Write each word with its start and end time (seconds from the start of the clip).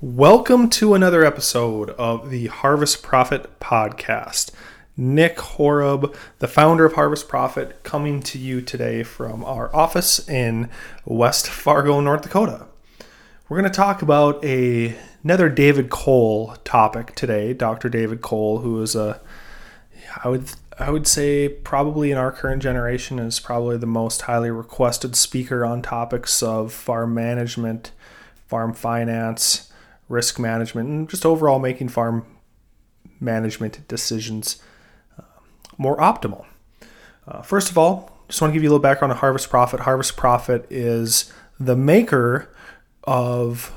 Welcome 0.00 0.70
to 0.70 0.94
another 0.94 1.24
episode 1.24 1.90
of 1.90 2.28
the 2.28 2.48
Harvest 2.48 3.00
Profit 3.00 3.60
Podcast. 3.60 4.50
Nick 4.96 5.36
Horob, 5.36 6.14
the 6.40 6.48
founder 6.48 6.84
of 6.84 6.94
Harvest 6.94 7.28
Profit, 7.28 7.82
coming 7.84 8.20
to 8.22 8.36
you 8.36 8.60
today 8.60 9.04
from 9.04 9.44
our 9.44 9.74
office 9.74 10.28
in 10.28 10.68
West 11.04 11.48
Fargo, 11.48 12.00
North 12.00 12.22
Dakota. 12.22 12.66
We're 13.48 13.60
going 13.60 13.70
to 13.70 13.76
talk 13.76 14.02
about 14.02 14.44
a, 14.44 14.96
another 15.22 15.48
David 15.48 15.90
Kohl 15.90 16.56
topic 16.64 17.14
today. 17.14 17.54
Dr. 17.54 17.88
David 17.88 18.20
Kohl, 18.20 18.58
who 18.58 18.82
is 18.82 18.96
a, 18.96 19.20
I 20.22 20.28
would 20.28 20.50
I 20.76 20.90
would 20.90 21.06
say 21.06 21.48
probably 21.48 22.10
in 22.10 22.18
our 22.18 22.32
current 22.32 22.62
generation 22.62 23.20
is 23.20 23.38
probably 23.38 23.76
the 23.76 23.86
most 23.86 24.22
highly 24.22 24.50
requested 24.50 25.14
speaker 25.14 25.64
on 25.64 25.82
topics 25.82 26.42
of 26.42 26.72
farm 26.72 27.14
management, 27.14 27.92
farm 28.48 28.74
finance, 28.74 29.70
risk 30.08 30.38
management, 30.38 30.88
and 30.88 31.08
just 31.08 31.24
overall 31.24 31.58
making 31.58 31.88
farm 31.88 32.26
management 33.20 33.86
decisions 33.88 34.62
uh, 35.18 35.22
more 35.78 35.96
optimal. 35.96 36.44
Uh, 37.26 37.42
first 37.42 37.70
of 37.70 37.78
all, 37.78 38.10
just 38.28 38.40
want 38.40 38.52
to 38.52 38.54
give 38.54 38.62
you 38.62 38.68
a 38.68 38.72
little 38.72 38.82
background 38.82 39.12
on 39.12 39.18
Harvest 39.18 39.50
Profit. 39.50 39.80
Harvest 39.80 40.16
Profit 40.16 40.66
is 40.70 41.32
the 41.58 41.76
maker 41.76 42.54
of 43.04 43.72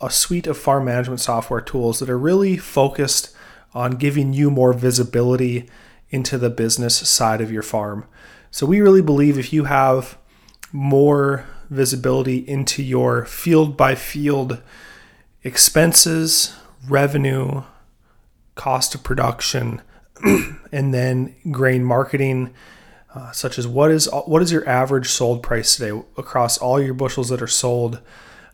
a 0.00 0.10
suite 0.10 0.46
of 0.46 0.56
farm 0.56 0.84
management 0.84 1.20
software 1.20 1.60
tools 1.60 1.98
that 1.98 2.08
are 2.08 2.18
really 2.18 2.56
focused 2.56 3.34
on 3.74 3.92
giving 3.92 4.32
you 4.32 4.50
more 4.50 4.72
visibility 4.72 5.68
into 6.10 6.38
the 6.38 6.50
business 6.50 6.96
side 6.96 7.40
of 7.40 7.52
your 7.52 7.62
farm. 7.62 8.06
So 8.50 8.66
we 8.66 8.80
really 8.80 9.02
believe 9.02 9.38
if 9.38 9.52
you 9.52 9.64
have 9.64 10.16
more 10.72 11.44
visibility 11.70 12.38
into 12.38 12.82
your 12.82 13.24
field 13.24 13.76
by 13.76 13.94
field 13.94 14.62
expenses, 15.48 16.54
revenue, 16.88 17.62
cost 18.54 18.94
of 18.94 19.02
production, 19.02 19.80
and 20.72 20.92
then 20.92 21.34
grain 21.50 21.82
marketing, 21.82 22.54
uh, 23.14 23.32
such 23.32 23.58
as 23.58 23.66
what 23.66 23.90
is 23.90 24.08
what 24.26 24.42
is 24.42 24.52
your 24.52 24.68
average 24.68 25.08
sold 25.08 25.42
price 25.42 25.74
today 25.74 25.98
across 26.16 26.58
all 26.58 26.80
your 26.80 26.94
bushels 26.94 27.30
that 27.30 27.42
are 27.42 27.46
sold. 27.46 28.00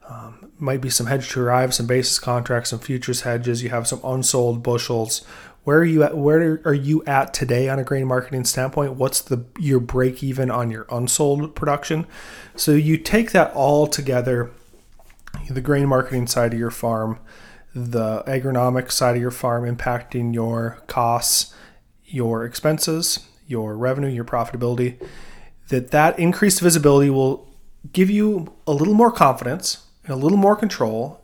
Um, 0.09 0.53
might 0.59 0.81
be 0.81 0.91
some 0.91 1.07
hedge 1.07 1.31
to 1.31 1.41
arrive, 1.41 1.75
some 1.75 1.87
basis 1.87 2.19
contracts, 2.19 2.71
some 2.71 2.79
futures 2.79 3.23
hedges. 3.23 3.63
You 3.63 3.71
have 3.71 3.89
some 3.89 4.01
unsold 4.05 4.63
bushels. 4.63 5.25
Where 5.65 5.79
are 5.79 5.85
you 5.85 6.03
at? 6.05 6.17
Where 6.17 6.61
are 6.65 6.75
you 6.75 7.03
at 7.07 7.35
today 7.35 7.69
on 7.69 7.79
a 7.79 7.85
grain 7.85 8.07
marketing 8.07 8.45
standpoint? 8.45 8.95
What's 8.95 9.21
the 9.21 9.45
your 9.59 9.81
break 9.81 10.23
even 10.23 10.51
on 10.51 10.71
your 10.71 10.87
unsold 10.91 11.57
production? 11.57 12.07
So 12.55 12.73
you 12.73 12.99
take 12.99 13.33
that 13.33 13.53
all 13.55 13.87
together, 13.87 14.53
the 15.49 15.61
grain 15.61 15.87
marketing 15.87 16.27
side 16.27 16.53
of 16.53 16.59
your 16.59 16.71
farm, 16.71 17.19
the 17.75 18.23
agronomic 18.27 18.91
side 18.91 19.17
of 19.17 19.23
your 19.23 19.31
farm 19.31 19.65
impacting 19.65 20.35
your 20.35 20.83
costs, 20.87 21.55
your 22.05 22.45
expenses, 22.45 23.27
your 23.47 23.77
revenue, 23.77 24.09
your 24.09 24.25
profitability. 24.25 25.01
That 25.69 25.91
that 25.91 26.19
increased 26.19 26.61
visibility 26.61 27.11
will 27.11 27.49
give 27.93 28.11
you 28.11 28.53
a 28.67 28.73
little 28.73 28.95
more 28.95 29.11
confidence 29.11 29.87
and 30.05 30.13
a 30.13 30.17
little 30.17 30.39
more 30.39 30.57
control 30.57 31.21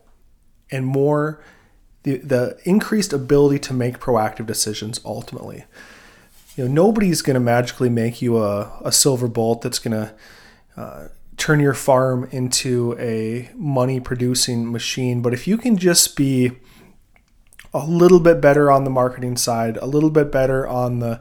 and 0.71 0.87
more 0.87 1.43
the, 2.03 2.17
the 2.19 2.59
increased 2.65 3.13
ability 3.13 3.59
to 3.59 3.75
make 3.75 3.99
proactive 3.99 4.47
decisions 4.47 5.01
ultimately. 5.05 5.65
You 6.57 6.65
know, 6.67 6.87
nobody's 6.87 7.23
going 7.23 7.35
to 7.35 7.41
magically 7.41 7.91
make 7.91 8.23
you 8.23 8.39
a, 8.39 8.73
a 8.85 8.93
silver 8.93 9.29
bolt 9.29 9.63
that's 9.63 9.79
going 9.79 9.93
to 9.93 10.15
uh, 10.77 11.09
turn 11.41 11.59
your 11.59 11.75
farm 11.75 12.29
into 12.31 12.95
a 12.99 13.51
money 13.55 13.99
producing 13.99 14.71
machine. 14.71 15.23
But 15.23 15.33
if 15.33 15.49
you 15.49 15.57
can 15.57 15.79
just 15.79 16.15
be 16.15 16.53
a 17.73 17.87
little 17.87 18.21
bit 18.21 18.43
better 18.43 18.71
on 18.71 18.85
the 18.85 18.91
marketing 18.91 19.39
side, 19.39 19.79
a 19.79 19.87
little 19.87 20.11
bit 20.11 20.31
better 20.31 20.69
on 20.69 20.99
the, 20.99 21.21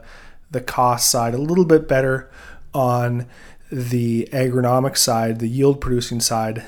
the 0.50 0.60
cost 0.60 1.10
side, 1.10 1.32
a 1.32 1.38
little 1.38 1.64
bit 1.64 1.88
better 1.88 2.30
on 2.74 3.26
the 3.72 4.28
agronomic 4.30 4.98
side, 4.98 5.38
the 5.38 5.48
yield 5.48 5.80
producing 5.80 6.20
side, 6.20 6.66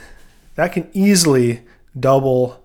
that 0.55 0.73
can 0.73 0.89
easily 0.95 1.63
double 1.99 2.65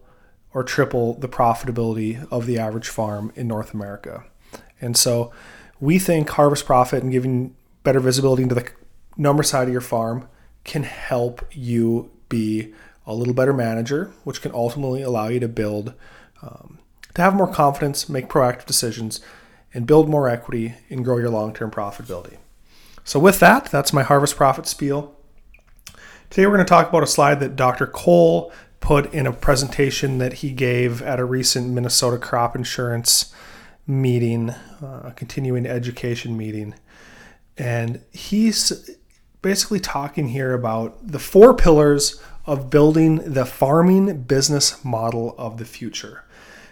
or 0.53 0.63
triple 0.63 1.15
the 1.15 1.27
profitability 1.27 2.25
of 2.31 2.45
the 2.45 2.57
average 2.57 2.87
farm 2.87 3.33
in 3.35 3.45
North 3.45 3.73
America. 3.73 4.23
And 4.79 4.95
so 4.95 5.33
we 5.81 5.99
think 5.99 6.29
harvest 6.29 6.65
profit 6.65 7.03
and 7.03 7.11
giving 7.11 7.55
better 7.83 7.99
visibility 7.99 8.43
into 8.43 8.55
the 8.55 8.69
number 9.17 9.43
side 9.43 9.67
of 9.67 9.73
your 9.73 9.81
farm 9.81 10.29
can 10.67 10.83
help 10.83 11.43
you 11.51 12.11
be 12.29 12.73
a 13.07 13.15
little 13.15 13.33
better 13.33 13.53
manager, 13.53 14.11
which 14.23 14.41
can 14.41 14.51
ultimately 14.53 15.01
allow 15.01 15.29
you 15.29 15.39
to 15.39 15.47
build, 15.47 15.93
um, 16.43 16.77
to 17.15 17.21
have 17.21 17.33
more 17.33 17.51
confidence, 17.51 18.07
make 18.07 18.27
proactive 18.27 18.65
decisions, 18.65 19.21
and 19.73 19.87
build 19.87 20.09
more 20.09 20.29
equity 20.29 20.75
and 20.89 21.03
grow 21.03 21.17
your 21.17 21.29
long 21.29 21.53
term 21.53 21.71
profitability. 21.71 22.37
So, 23.03 23.19
with 23.19 23.39
that, 23.39 23.65
that's 23.71 23.93
my 23.93 24.03
harvest 24.03 24.35
profit 24.35 24.67
spiel. 24.67 25.15
Today, 26.29 26.45
we're 26.45 26.55
going 26.55 26.65
to 26.65 26.69
talk 26.69 26.89
about 26.89 27.03
a 27.03 27.07
slide 27.07 27.39
that 27.39 27.55
Dr. 27.55 27.87
Kohl 27.87 28.51
put 28.81 29.11
in 29.13 29.25
a 29.25 29.31
presentation 29.31 30.17
that 30.17 30.33
he 30.33 30.51
gave 30.51 31.01
at 31.01 31.19
a 31.19 31.25
recent 31.25 31.69
Minnesota 31.69 32.17
crop 32.17 32.55
insurance 32.55 33.33
meeting, 33.87 34.49
uh, 34.49 35.03
a 35.05 35.13
continuing 35.15 35.65
education 35.65 36.35
meeting. 36.35 36.75
And 37.57 38.01
he's 38.11 38.96
basically 39.47 39.79
talking 39.79 40.27
here 40.27 40.53
about 40.53 40.97
the 41.07 41.19
four 41.19 41.53
pillars 41.53 42.21
of 42.45 42.69
building 42.69 43.15
the 43.33 43.45
farming 43.45 44.23
business 44.23 44.83
model 44.83 45.33
of 45.37 45.57
the 45.57 45.63
future. 45.63 46.25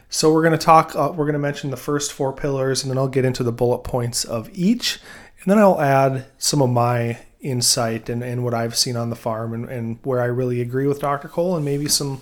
So 0.10 0.34
we're 0.34 0.42
going 0.42 0.60
to 0.60 0.66
talk, 0.66 0.94
uh, 0.94 1.14
we're 1.16 1.24
going 1.24 1.34
to 1.34 1.40
mention 1.40 1.70
the 1.70 1.78
first 1.78 2.12
four 2.12 2.34
pillars, 2.34 2.84
and 2.84 2.92
then 2.92 2.98
I'll 2.98 3.08
get 3.08 3.24
into 3.24 3.44
the 3.44 3.54
bullet 3.54 3.86
points 3.86 4.26
of 4.26 4.50
each. 4.52 5.00
And 5.42 5.50
then 5.50 5.58
I'll 5.58 5.80
add 5.80 6.26
some 6.38 6.62
of 6.62 6.70
my 6.70 7.20
insight 7.40 8.10
and, 8.10 8.22
and 8.22 8.44
what 8.44 8.54
I've 8.54 8.76
seen 8.76 8.98
on 8.98 9.10
the 9.10 9.16
farm 9.16 9.54
and, 9.54 9.70
and 9.70 10.00
where 10.04 10.20
I 10.22 10.26
really 10.26 10.60
agree 10.60 10.86
with 10.86 11.00
Dr. 11.00 11.30
Kohl 11.30 11.56
and 11.56 11.64
maybe 11.64 11.88
some 11.88 12.22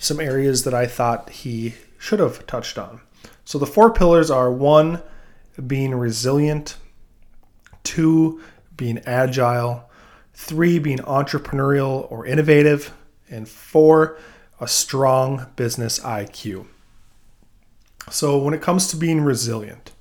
some 0.00 0.18
areas 0.18 0.64
that 0.64 0.74
I 0.74 0.86
thought 0.86 1.30
he 1.30 1.74
should 1.98 2.18
have 2.18 2.48
touched 2.48 2.78
on. 2.78 3.00
So 3.44 3.58
the 3.58 3.66
four 3.66 3.92
pillars 3.92 4.28
are 4.28 4.50
one, 4.50 5.02
being 5.64 5.94
resilient, 5.94 6.78
two, 7.84 8.40
being 8.76 8.98
agile, 9.06 9.88
three, 10.32 10.78
being 10.78 10.98
entrepreneurial 10.98 12.10
or 12.10 12.26
innovative, 12.26 12.92
and 13.30 13.48
four, 13.48 14.18
a 14.60 14.68
strong 14.68 15.46
business 15.56 15.98
IQ. 16.00 16.66
So 18.10 18.38
when 18.38 18.54
it 18.54 18.62
comes 18.62 18.88
to 18.88 18.96
being 18.96 19.22
resilient, 19.22 19.92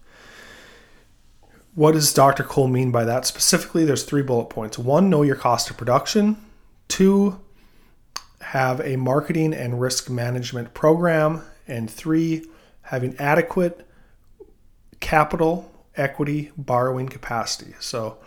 what 1.75 1.93
does 1.93 2.13
Dr. 2.13 2.43
Kohl 2.43 2.67
mean 2.67 2.91
by 2.91 3.03
that? 3.05 3.25
Specifically, 3.25 3.83
there's 3.85 4.03
three 4.03 4.21
bullet 4.21 4.45
points. 4.45 4.77
One, 4.77 5.09
know 5.09 5.23
your 5.23 5.35
cost 5.35 5.69
of 5.69 5.77
production. 5.77 6.37
Two, 6.87 7.39
have 8.41 8.79
a 8.81 8.97
marketing 8.97 9.53
and 9.53 9.81
risk 9.81 10.09
management 10.09 10.73
program. 10.73 11.41
And 11.67 11.89
three, 11.89 12.45
having 12.83 13.15
adequate 13.17 13.87
capital, 14.99 15.71
equity, 15.95 16.51
borrowing 16.57 17.09
capacity. 17.09 17.73
So, 17.79 18.17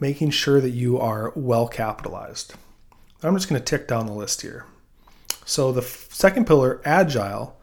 making 0.00 0.30
sure 0.30 0.60
that 0.60 0.70
you 0.70 0.98
are 0.98 1.32
well 1.34 1.68
capitalized. 1.68 2.54
I'm 3.22 3.34
just 3.34 3.48
going 3.48 3.60
to 3.60 3.64
tick 3.64 3.88
down 3.88 4.06
the 4.06 4.12
list 4.12 4.42
here. 4.42 4.64
So, 5.44 5.72
the 5.72 5.82
second 5.82 6.46
pillar, 6.46 6.80
agile, 6.84 7.58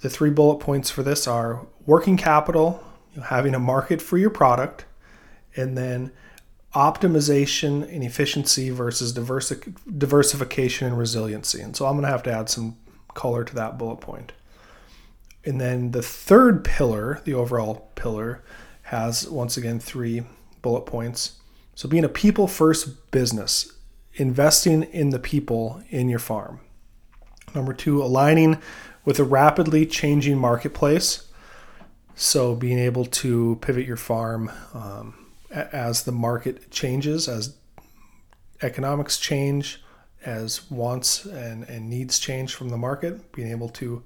the 0.00 0.08
three 0.08 0.30
bullet 0.30 0.58
points 0.58 0.90
for 0.90 1.02
this 1.02 1.26
are 1.26 1.66
working 1.86 2.16
capital, 2.16 2.82
having 3.24 3.54
a 3.54 3.58
market 3.58 4.00
for 4.00 4.16
your 4.16 4.30
product, 4.30 4.84
and 5.56 5.76
then 5.76 6.12
optimization 6.74 7.82
and 7.92 8.02
efficiency 8.02 8.70
versus 8.70 9.12
diversi- 9.12 9.76
diversification 9.98 10.86
and 10.86 10.98
resiliency. 10.98 11.60
And 11.60 11.76
so 11.76 11.86
I'm 11.86 11.92
going 11.92 12.04
to 12.04 12.08
have 12.08 12.22
to 12.24 12.32
add 12.32 12.48
some 12.48 12.78
color 13.14 13.44
to 13.44 13.54
that 13.56 13.76
bullet 13.76 13.96
point. 13.96 14.32
And 15.44 15.60
then 15.60 15.90
the 15.90 16.02
third 16.02 16.64
pillar, 16.64 17.20
the 17.24 17.34
overall 17.34 17.90
pillar, 17.94 18.42
has 18.82 19.28
once 19.28 19.56
again 19.56 19.80
three 19.80 20.22
bullet 20.62 20.82
points. 20.86 21.40
So 21.74 21.88
being 21.88 22.04
a 22.04 22.08
people 22.08 22.46
first 22.46 23.10
business, 23.10 23.72
investing 24.14 24.82
in 24.84 25.10
the 25.10 25.18
people 25.18 25.82
in 25.90 26.08
your 26.08 26.18
farm. 26.18 26.60
Number 27.54 27.72
two, 27.72 28.02
aligning 28.02 28.58
with 29.04 29.18
a 29.18 29.24
rapidly 29.24 29.86
changing 29.86 30.38
marketplace. 30.38 31.28
So 32.14 32.54
being 32.54 32.78
able 32.78 33.04
to 33.06 33.58
pivot 33.62 33.86
your 33.86 33.96
farm 33.96 34.50
um, 34.74 35.26
as 35.50 36.04
the 36.04 36.12
market 36.12 36.70
changes, 36.70 37.28
as 37.28 37.56
economics 38.62 39.18
change, 39.18 39.82
as 40.24 40.70
wants 40.70 41.24
and, 41.24 41.64
and 41.64 41.90
needs 41.90 42.18
change 42.18 42.54
from 42.54 42.68
the 42.68 42.76
market, 42.76 43.32
being 43.32 43.50
able 43.50 43.68
to 43.70 44.02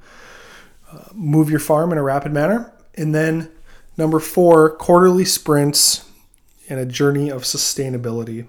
uh, 0.90 1.04
move 1.12 1.50
your 1.50 1.60
farm 1.60 1.92
in 1.92 1.98
a 1.98 2.02
rapid 2.02 2.32
manner. 2.32 2.72
And 2.94 3.14
then 3.14 3.50
number 3.96 4.18
four, 4.18 4.70
quarterly 4.76 5.24
sprints 5.24 6.08
and 6.68 6.80
a 6.80 6.86
journey 6.86 7.30
of 7.30 7.42
sustainability. 7.42 8.46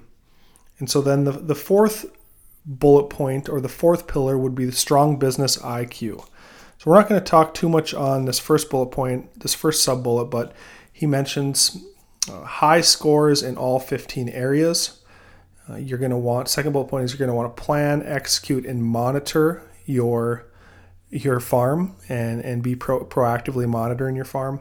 And 0.79 0.89
so 0.89 1.01
then 1.01 1.23
the, 1.23 1.31
the 1.31 1.55
fourth 1.55 2.05
bullet 2.65 3.09
point 3.09 3.47
or 3.47 3.61
the 3.61 3.69
fourth 3.69 4.07
pillar 4.07 4.37
would 4.37 4.53
be 4.53 4.65
the 4.65 4.71
strong 4.71 5.17
business 5.17 5.57
IQ. 5.57 6.19
So 6.77 6.91
we're 6.91 6.95
not 6.95 7.09
going 7.09 7.19
to 7.19 7.25
talk 7.25 7.53
too 7.53 7.69
much 7.69 7.93
on 7.93 8.25
this 8.25 8.39
first 8.39 8.69
bullet 8.69 8.87
point, 8.87 9.39
this 9.39 9.55
first 9.55 9.83
sub 9.83 10.03
bullet, 10.03 10.25
but 10.25 10.53
he 10.91 11.07
mentions 11.07 11.83
uh, 12.29 12.43
high 12.43 12.81
scores 12.81 13.41
in 13.41 13.57
all 13.57 13.79
15 13.79 14.29
areas. 14.29 15.01
Uh, 15.69 15.77
you're 15.77 15.97
going 15.97 16.11
to 16.11 16.17
want 16.17 16.49
second 16.49 16.73
bullet 16.73 16.87
point 16.87 17.05
is 17.05 17.11
you're 17.11 17.19
going 17.19 17.29
to 17.29 17.35
want 17.35 17.55
to 17.55 17.61
plan, 17.61 18.03
execute, 18.05 18.65
and 18.65 18.83
monitor 18.83 19.63
your 19.85 20.45
your 21.09 21.39
farm 21.39 21.95
and 22.09 22.43
and 22.43 22.61
be 22.61 22.75
pro- 22.75 23.05
proactively 23.05 23.67
monitoring 23.67 24.15
your 24.15 24.25
farm. 24.25 24.59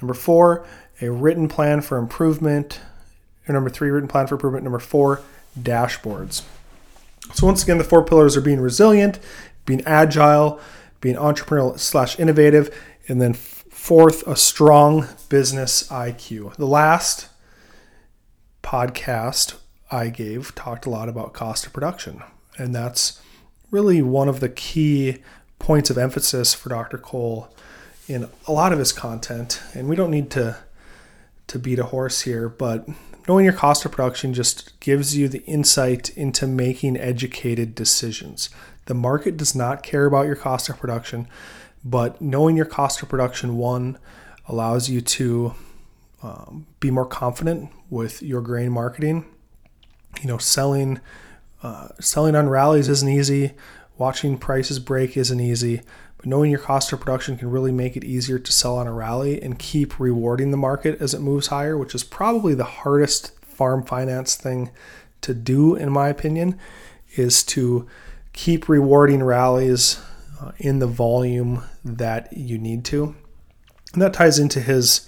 Number 0.00 0.14
four, 0.14 0.66
a 1.00 1.10
written 1.10 1.48
plan 1.48 1.80
for 1.80 1.98
improvement. 1.98 2.80
Number 3.48 3.70
three, 3.70 3.90
written 3.90 4.08
plan 4.08 4.26
for 4.26 4.36
improvement. 4.36 4.64
Number 4.64 4.78
four, 4.78 5.22
dashboards. 5.58 6.42
So 7.34 7.46
once 7.46 7.62
again, 7.62 7.78
the 7.78 7.84
four 7.84 8.04
pillars 8.04 8.36
are 8.36 8.40
being 8.40 8.60
resilient, 8.60 9.18
being 9.66 9.82
agile, 9.86 10.60
being 11.00 11.16
entrepreneurial 11.16 11.78
slash 11.78 12.18
innovative, 12.18 12.74
and 13.08 13.20
then 13.20 13.34
fourth, 13.34 14.26
a 14.26 14.36
strong 14.36 15.08
business 15.28 15.88
IQ. 15.88 16.54
The 16.56 16.66
last 16.66 17.28
podcast 18.62 19.56
I 19.90 20.08
gave 20.08 20.54
talked 20.54 20.86
a 20.86 20.90
lot 20.90 21.08
about 21.08 21.32
cost 21.32 21.66
of 21.66 21.72
production, 21.72 22.22
and 22.56 22.74
that's 22.74 23.20
really 23.70 24.00
one 24.00 24.28
of 24.28 24.40
the 24.40 24.48
key 24.48 25.18
points 25.58 25.90
of 25.90 25.98
emphasis 25.98 26.54
for 26.54 26.68
Dr. 26.68 26.98
Kohl 26.98 27.54
in 28.06 28.28
a 28.46 28.52
lot 28.52 28.72
of 28.72 28.78
his 28.78 28.92
content. 28.92 29.60
And 29.74 29.88
we 29.88 29.96
don't 29.96 30.10
need 30.10 30.30
to 30.32 30.58
to 31.46 31.58
beat 31.58 31.78
a 31.78 31.84
horse 31.84 32.22
here, 32.22 32.48
but 32.48 32.88
knowing 33.28 33.44
your 33.44 33.54
cost 33.54 33.84
of 33.84 33.92
production 33.92 34.34
just 34.34 34.78
gives 34.80 35.16
you 35.16 35.28
the 35.28 35.44
insight 35.44 36.10
into 36.16 36.46
making 36.46 36.96
educated 36.96 37.74
decisions. 37.74 38.50
The 38.86 38.94
market 38.94 39.36
does 39.36 39.54
not 39.54 39.82
care 39.82 40.06
about 40.06 40.26
your 40.26 40.36
cost 40.36 40.68
of 40.68 40.78
production, 40.78 41.26
but 41.84 42.20
knowing 42.20 42.56
your 42.56 42.66
cost 42.66 43.02
of 43.02 43.08
production 43.08 43.56
one 43.56 43.98
allows 44.46 44.90
you 44.90 45.00
to 45.00 45.54
um, 46.22 46.66
be 46.80 46.90
more 46.90 47.06
confident 47.06 47.70
with 47.90 48.22
your 48.22 48.40
grain 48.40 48.72
marketing. 48.72 49.24
You 50.20 50.28
know, 50.28 50.38
selling 50.38 51.00
uh, 51.62 51.88
selling 51.98 52.36
on 52.36 52.48
rallies 52.48 52.88
isn't 52.88 53.08
easy. 53.08 53.52
Watching 53.96 54.36
prices 54.36 54.78
break 54.78 55.16
isn't 55.16 55.40
easy. 55.40 55.80
But 56.24 56.30
knowing 56.30 56.50
your 56.50 56.60
cost 56.60 56.90
of 56.90 57.00
production 57.00 57.36
can 57.36 57.50
really 57.50 57.70
make 57.70 57.98
it 57.98 58.04
easier 58.04 58.38
to 58.38 58.50
sell 58.50 58.78
on 58.78 58.86
a 58.86 58.92
rally 58.94 59.42
and 59.42 59.58
keep 59.58 60.00
rewarding 60.00 60.52
the 60.52 60.56
market 60.56 60.98
as 60.98 61.12
it 61.12 61.20
moves 61.20 61.48
higher, 61.48 61.76
which 61.76 61.94
is 61.94 62.02
probably 62.02 62.54
the 62.54 62.64
hardest 62.64 63.38
farm 63.44 63.84
finance 63.84 64.34
thing 64.34 64.70
to 65.20 65.34
do, 65.34 65.74
in 65.74 65.92
my 65.92 66.08
opinion, 66.08 66.58
is 67.16 67.44
to 67.44 67.86
keep 68.32 68.70
rewarding 68.70 69.22
rallies 69.22 70.00
uh, 70.40 70.52
in 70.56 70.78
the 70.78 70.86
volume 70.86 71.62
that 71.84 72.32
you 72.32 72.56
need 72.56 72.86
to. 72.86 73.14
And 73.92 74.00
that 74.00 74.14
ties 74.14 74.38
into 74.38 74.62
his 74.62 75.06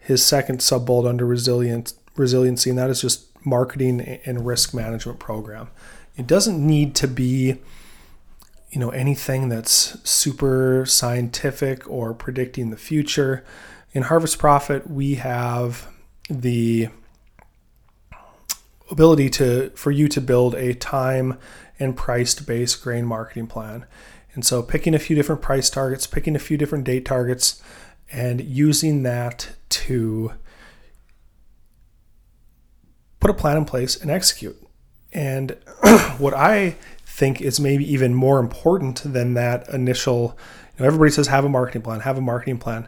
his 0.00 0.24
second 0.24 0.62
sub 0.62 0.84
bullet 0.84 1.08
under 1.08 1.24
resilience 1.24 1.94
resiliency, 2.16 2.70
and 2.70 2.78
that 2.80 2.90
is 2.90 3.00
just 3.00 3.26
marketing 3.46 4.00
and 4.26 4.44
risk 4.44 4.74
management 4.74 5.20
program. 5.20 5.68
It 6.16 6.26
doesn't 6.26 6.58
need 6.58 6.96
to 6.96 7.06
be 7.06 7.58
you 8.76 8.80
know 8.80 8.90
anything 8.90 9.48
that's 9.48 9.98
super 10.06 10.84
scientific 10.84 11.88
or 11.88 12.12
predicting 12.12 12.68
the 12.68 12.76
future. 12.76 13.42
In 13.92 14.02
Harvest 14.02 14.38
Profit, 14.38 14.90
we 14.90 15.14
have 15.14 15.88
the 16.28 16.90
ability 18.90 19.30
to 19.30 19.70
for 19.70 19.90
you 19.90 20.08
to 20.08 20.20
build 20.20 20.54
a 20.56 20.74
time 20.74 21.38
and 21.78 21.96
priced 21.96 22.46
based 22.46 22.82
grain 22.82 23.06
marketing 23.06 23.46
plan. 23.46 23.86
And 24.34 24.44
so 24.44 24.62
picking 24.62 24.94
a 24.94 24.98
few 24.98 25.16
different 25.16 25.40
price 25.40 25.70
targets, 25.70 26.06
picking 26.06 26.36
a 26.36 26.38
few 26.38 26.58
different 26.58 26.84
date 26.84 27.06
targets, 27.06 27.62
and 28.12 28.42
using 28.42 29.04
that 29.04 29.52
to 29.70 30.34
put 33.20 33.30
a 33.30 33.34
plan 33.34 33.56
in 33.56 33.64
place 33.64 33.96
and 33.98 34.10
execute. 34.10 34.62
And 35.14 35.52
what 36.18 36.34
I 36.34 36.76
think 37.16 37.40
is 37.40 37.58
maybe 37.58 37.90
even 37.90 38.14
more 38.14 38.38
important 38.38 39.00
than 39.02 39.32
that 39.32 39.66
initial, 39.70 40.36
you 40.76 40.80
know, 40.80 40.86
everybody 40.86 41.10
says 41.10 41.28
have 41.28 41.46
a 41.46 41.48
marketing 41.48 41.80
plan, 41.80 42.00
have 42.00 42.18
a 42.18 42.20
marketing 42.20 42.58
plan. 42.58 42.86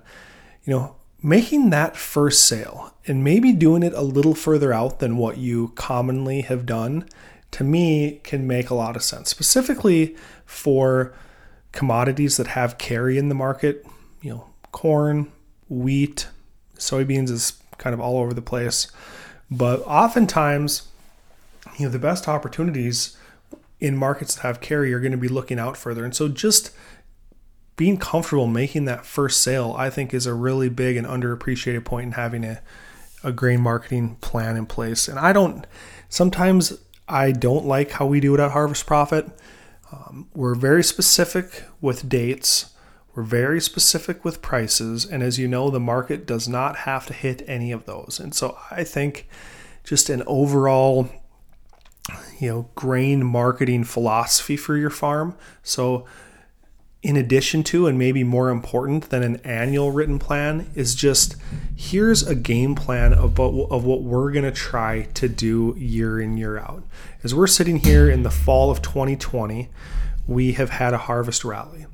You 0.64 0.74
know, 0.74 0.96
making 1.22 1.70
that 1.70 1.96
first 1.96 2.44
sale 2.44 2.92
and 3.06 3.24
maybe 3.24 3.54
doing 3.54 3.82
it 3.82 3.94
a 3.94 4.02
little 4.02 4.34
further 4.34 4.70
out 4.70 4.98
than 4.98 5.16
what 5.16 5.38
you 5.38 5.72
commonly 5.76 6.42
have 6.42 6.66
done 6.66 7.08
to 7.52 7.64
me 7.64 8.20
can 8.22 8.46
make 8.46 8.68
a 8.68 8.74
lot 8.74 8.96
of 8.96 9.02
sense 9.02 9.30
specifically 9.30 10.14
for 10.44 11.14
commodities 11.72 12.36
that 12.36 12.48
have 12.48 12.78
carry 12.78 13.18
in 13.18 13.28
the 13.28 13.34
market 13.34 13.84
you 14.20 14.30
know 14.30 14.46
corn 14.70 15.32
wheat 15.68 16.28
soybeans 16.76 17.30
is 17.30 17.54
kind 17.78 17.94
of 17.94 18.00
all 18.00 18.18
over 18.18 18.34
the 18.34 18.42
place 18.42 18.92
but 19.50 19.80
oftentimes 19.86 20.88
you 21.78 21.86
know 21.86 21.90
the 21.90 21.98
best 21.98 22.28
opportunities 22.28 23.16
in 23.80 23.96
markets 23.96 24.36
that 24.36 24.42
have 24.42 24.60
carry 24.60 24.92
are 24.92 25.00
going 25.00 25.12
to 25.12 25.18
be 25.18 25.28
looking 25.28 25.58
out 25.58 25.76
further 25.76 26.04
and 26.04 26.14
so 26.14 26.28
just 26.28 26.72
being 27.78 27.96
comfortable 27.96 28.48
making 28.48 28.86
that 28.86 29.06
first 29.06 29.40
sale, 29.40 29.74
I 29.78 29.88
think, 29.88 30.12
is 30.12 30.26
a 30.26 30.34
really 30.34 30.68
big 30.68 30.96
and 30.96 31.06
underappreciated 31.06 31.84
point 31.84 32.06
in 32.06 32.12
having 32.12 32.44
a, 32.44 32.60
a 33.22 33.30
grain 33.30 33.60
marketing 33.60 34.16
plan 34.16 34.56
in 34.56 34.66
place. 34.66 35.06
And 35.06 35.16
I 35.16 35.32
don't, 35.32 35.64
sometimes 36.08 36.76
I 37.06 37.30
don't 37.30 37.64
like 37.64 37.92
how 37.92 38.04
we 38.04 38.18
do 38.18 38.34
it 38.34 38.40
at 38.40 38.50
Harvest 38.50 38.84
Profit. 38.84 39.26
Um, 39.92 40.28
we're 40.34 40.56
very 40.56 40.82
specific 40.82 41.64
with 41.80 42.08
dates. 42.08 42.74
We're 43.14 43.22
very 43.22 43.60
specific 43.60 44.24
with 44.24 44.42
prices. 44.42 45.04
And 45.04 45.22
as 45.22 45.38
you 45.38 45.46
know, 45.46 45.70
the 45.70 45.78
market 45.78 46.26
does 46.26 46.48
not 46.48 46.78
have 46.78 47.06
to 47.06 47.12
hit 47.12 47.44
any 47.46 47.70
of 47.70 47.86
those. 47.86 48.18
And 48.20 48.34
so 48.34 48.58
I 48.72 48.82
think 48.82 49.28
just 49.84 50.10
an 50.10 50.24
overall, 50.26 51.08
you 52.38 52.48
know, 52.48 52.68
grain 52.74 53.24
marketing 53.24 53.84
philosophy 53.84 54.56
for 54.56 54.76
your 54.76 54.90
farm. 54.90 55.34
So 55.62 56.06
in 57.02 57.16
addition 57.16 57.62
to, 57.62 57.86
and 57.86 57.98
maybe 57.98 58.24
more 58.24 58.50
important 58.50 59.10
than 59.10 59.22
an 59.22 59.36
annual 59.44 59.92
written 59.92 60.18
plan, 60.18 60.68
is 60.74 60.94
just 60.94 61.36
here's 61.76 62.26
a 62.26 62.34
game 62.34 62.74
plan 62.74 63.12
of, 63.12 63.38
of 63.38 63.84
what 63.84 64.02
we're 64.02 64.32
going 64.32 64.44
to 64.44 64.50
try 64.50 65.02
to 65.14 65.28
do 65.28 65.74
year 65.78 66.20
in, 66.20 66.36
year 66.36 66.58
out. 66.58 66.82
As 67.22 67.34
we're 67.34 67.46
sitting 67.46 67.78
here 67.78 68.10
in 68.10 68.24
the 68.24 68.30
fall 68.30 68.70
of 68.70 68.82
2020, 68.82 69.70
we 70.26 70.52
have 70.52 70.70
had 70.70 70.92
a 70.92 70.98
harvest 70.98 71.44
rally. 71.44 71.86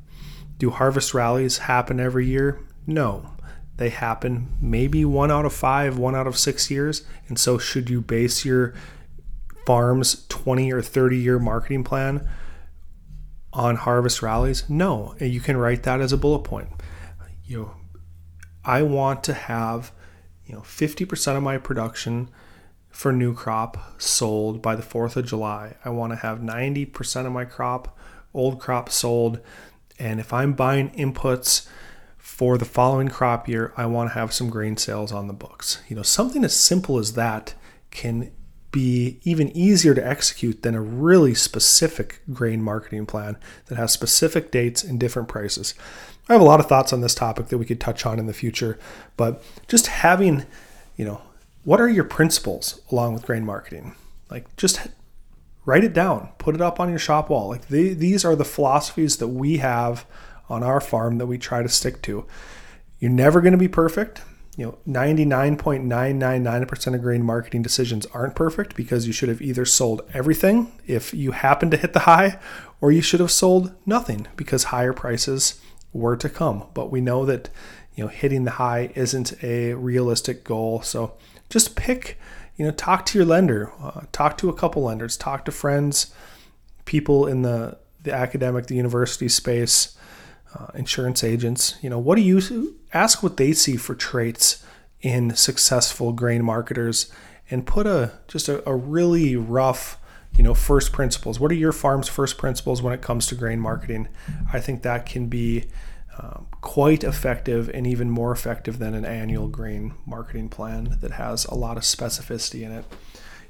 Do 0.59 0.71
harvest 0.71 1.13
rallies 1.13 1.59
happen 1.59 2.01
every 2.01 2.27
year? 2.27 2.61
No. 2.87 3.31
They 3.77 3.91
happen 3.91 4.57
maybe 4.61 5.05
one 5.05 5.31
out 5.31 5.45
of 5.45 5.53
five, 5.53 5.99
one 5.99 6.15
out 6.15 6.27
of 6.27 6.39
six 6.39 6.71
years. 6.71 7.05
And 7.29 7.39
so, 7.39 7.59
should 7.59 7.91
you 7.91 8.01
base 8.01 8.45
your 8.45 8.73
farm's 9.67 10.27
20 10.29 10.73
or 10.73 10.83
30 10.83 11.19
year 11.19 11.39
marketing 11.39 11.85
plan 11.85 12.29
on 13.53 13.77
harvest 13.77 14.23
rallies? 14.23 14.69
No, 14.69 15.15
and 15.21 15.33
you 15.33 15.41
can 15.41 15.57
write 15.57 15.83
that 15.85 16.01
as 16.01 16.13
a 16.13 16.17
bullet 16.17 16.41
point. 16.41 16.69
You 17.45 17.59
know, 17.59 17.75
I 18.65 18.83
want 18.83 19.23
to 19.25 19.35
have, 19.35 19.93
you 20.47 20.55
know, 20.55 20.63
50% 20.63 21.37
of 21.37 21.43
my 21.43 21.59
production 21.59 22.31
for 22.89 23.13
new 23.13 23.35
crop 23.35 24.01
sold 24.01 24.63
by 24.63 24.77
the 24.77 24.83
4th 24.83 25.17
of 25.17 25.27
July. 25.27 25.77
I 25.85 25.91
want 25.91 26.13
to 26.13 26.19
have 26.19 26.39
90% 26.39 27.27
of 27.27 27.33
my 27.33 27.45
crop, 27.45 27.99
old 28.33 28.61
crop 28.61 28.89
sold. 28.89 29.41
And 29.99 30.21
if 30.21 30.33
I'm 30.33 30.55
buying 30.55 30.91
inputs 30.91 31.69
for 32.17 32.57
the 32.57 32.65
following 32.65 33.09
crop 33.09 33.49
year, 33.49 33.73
I 33.77 33.87
want 33.87 34.11
to 34.11 34.15
have 34.15 34.33
some 34.33 34.49
grain 34.49 34.77
sales 34.77 35.13
on 35.13 35.27
the 35.27 35.35
books. 35.35 35.83
You 35.89 35.97
know, 35.97 36.03
something 36.03 36.45
as 36.45 36.57
simple 36.57 36.99
as 36.99 37.15
that 37.15 37.55
can 37.91 38.31
be 38.75 39.21
even 39.23 39.57
easier 39.57 39.95
to 39.95 40.05
execute 40.05 40.65
than 40.65 40.75
a 40.75 40.81
really 40.81 41.33
specific 41.33 42.21
grain 42.33 42.61
marketing 42.61 43.07
plan 43.07 43.37
that 43.67 43.79
has 43.79 43.93
specific 43.93 44.51
dates 44.51 44.83
and 44.83 44.99
different 44.99 45.29
prices. 45.29 45.75
I 46.29 46.33
have 46.33 46.43
a 46.43 46.45
lot 46.45 46.59
of 46.59 46.67
thoughts 46.67 46.93
on 46.93 47.01
this 47.01 47.15
topic 47.15 47.47
that 47.49 47.59
we 47.59 47.67
could 47.67 47.81
touch 47.81 48.05
on 48.05 48.19
in 48.19 48.27
the 48.27 48.33
future, 48.33 48.77
but 49.17 49.45
just 49.69 49.87
having, 49.87 50.45
you 50.97 51.05
know, 51.05 51.23
what 51.63 51.81
are 51.81 51.89
your 51.89 52.03
principles 52.03 52.81
along 52.91 53.15
with 53.15 53.25
grain 53.25 53.45
marketing? 53.45 53.95
Like 54.29 54.55
just 54.57 54.89
write 55.65 55.85
it 55.85 55.93
down, 55.93 56.31
put 56.39 56.57
it 56.57 56.61
up 56.61 56.81
on 56.81 56.91
your 56.91 56.99
shop 56.99 57.31
wall. 57.31 57.51
Like 57.51 57.69
these 57.69 58.25
are 58.25 58.35
the 58.35 58.45
philosophies 58.45 59.19
that 59.19 59.29
we 59.29 59.59
have 59.59 60.05
on 60.49 60.65
our 60.65 60.81
farm 60.81 61.19
that 61.19 61.27
we 61.27 61.39
try 61.39 61.63
to 61.63 61.69
stick 61.69 62.03
to. 62.03 62.27
You're 62.99 63.13
never 63.13 63.41
going 63.41 63.53
to 63.53 63.57
be 63.59 63.69
perfect 63.69 64.21
you 64.57 64.67
know 64.67 64.79
99.999% 64.87 66.95
of 66.95 67.03
grain 67.03 67.23
marketing 67.23 67.63
decisions 67.63 68.07
aren't 68.07 68.37
perfect 68.37 68.77
because 68.77 69.07
you 69.07 69.13
should 69.13 69.29
have 69.29 69.43
either 69.43 69.65
sold 69.65 70.03
everything 70.13 70.73
if 70.87 71.13
you 71.13 71.33
happen 71.33 71.71
to 71.71 71.77
hit 71.77 71.93
the 71.93 72.01
high 72.01 72.39
or 72.81 72.93
you 72.93 73.03
should 73.03 73.21
have 73.21 73.31
sold 73.31 73.73
nothing 73.85 74.27
because 74.37 74.65
higher 74.65 74.93
prices 74.93 75.61
were 75.93 76.17
to 76.17 76.29
come. 76.29 76.65
But 76.75 76.91
we 76.91 77.01
know 77.01 77.25
that 77.25 77.51
you 77.95 78.05
know 78.05 78.09
hitting 78.09 78.45
the 78.45 78.53
high 78.53 78.93
isn't 78.95 79.43
a 79.43 79.75
realistic 79.75 80.45
goal. 80.45 80.83
So 80.83 81.15
just 81.51 81.77
pick 81.77 82.19
you 82.57 82.65
know 82.65 82.71
talk 82.71 83.05
to 83.07 83.19
your 83.19 83.27
lender 83.27 83.73
uh, 83.83 84.03
talk 84.13 84.39
to 84.39 84.49
a 84.49 84.55
couple 84.55 84.85
lenders 84.85 85.17
talk 85.17 85.45
to 85.45 85.53
friends 85.53 86.15
people 86.85 87.27
in 87.27 87.43
the 87.43 87.77
the 88.05 88.13
academic, 88.13 88.67
the 88.67 88.77
university 88.77 89.29
space, 89.29 89.97
uh, 90.55 90.67
insurance 90.75 91.25
agents. 91.25 91.77
You 91.83 91.91
know, 91.91 91.99
what 91.99 92.17
do 92.17 92.23
you 92.23 92.77
ask 92.93 93.23
what 93.23 93.37
they 93.37 93.53
see 93.53 93.77
for 93.77 93.95
traits 93.95 94.65
in 95.05 95.37
successful 95.37 96.13
grain 96.13 96.43
marketers, 96.43 97.13
and 97.51 97.67
put 97.67 97.87
a 97.87 98.13
just 98.27 98.49
a, 98.49 98.67
a 98.69 98.75
really 98.75 99.37
rough 99.37 99.99
you 100.37 100.43
know 100.43 100.55
first 100.55 100.93
principles. 100.93 101.39
What 101.39 101.51
are 101.51 101.57
your 101.57 101.73
farm's 101.73 102.09
first 102.09 102.39
principles 102.39 102.83
when 102.83 102.95
it 102.95 103.03
comes 103.03 103.27
to 103.27 103.35
grain 103.35 103.61
marketing? 103.61 104.09
I 104.53 104.61
think 104.61 104.83
that 104.83 105.05
can 105.05 105.27
be 105.27 105.67
um, 106.19 106.47
quite 106.63 107.05
effective 107.05 107.69
and 107.69 107.87
even 107.87 108.11
more 108.11 108.33
effective 108.33 108.79
than 108.79 108.95
an 108.95 109.05
annual 109.05 109.49
grain 109.49 109.95
marketing 110.07 110.49
plan 110.49 110.97
that 111.03 111.13
has 111.13 111.45
a 111.45 111.55
lot 111.55 111.77
of 111.77 111.83
specificity 111.83 112.63
in 112.63 112.73
it. 112.73 112.85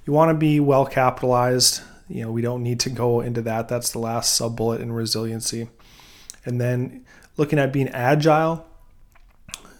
You 0.04 0.12
want 0.12 0.30
to 0.30 0.34
be 0.34 0.58
well 0.58 0.84
capitalized. 0.84 1.82
You 2.08 2.24
know 2.24 2.32
we 2.32 2.42
don't 2.42 2.64
need 2.64 2.80
to 2.80 2.90
go 2.90 3.20
into 3.20 3.42
that. 3.42 3.68
That's 3.68 3.92
the 3.92 4.00
last 4.00 4.34
sub 4.34 4.56
bullet 4.56 4.80
in 4.80 4.90
resiliency 4.90 5.68
and 6.44 6.60
then 6.60 7.04
looking 7.36 7.58
at 7.58 7.72
being 7.72 7.88
agile 7.88 8.66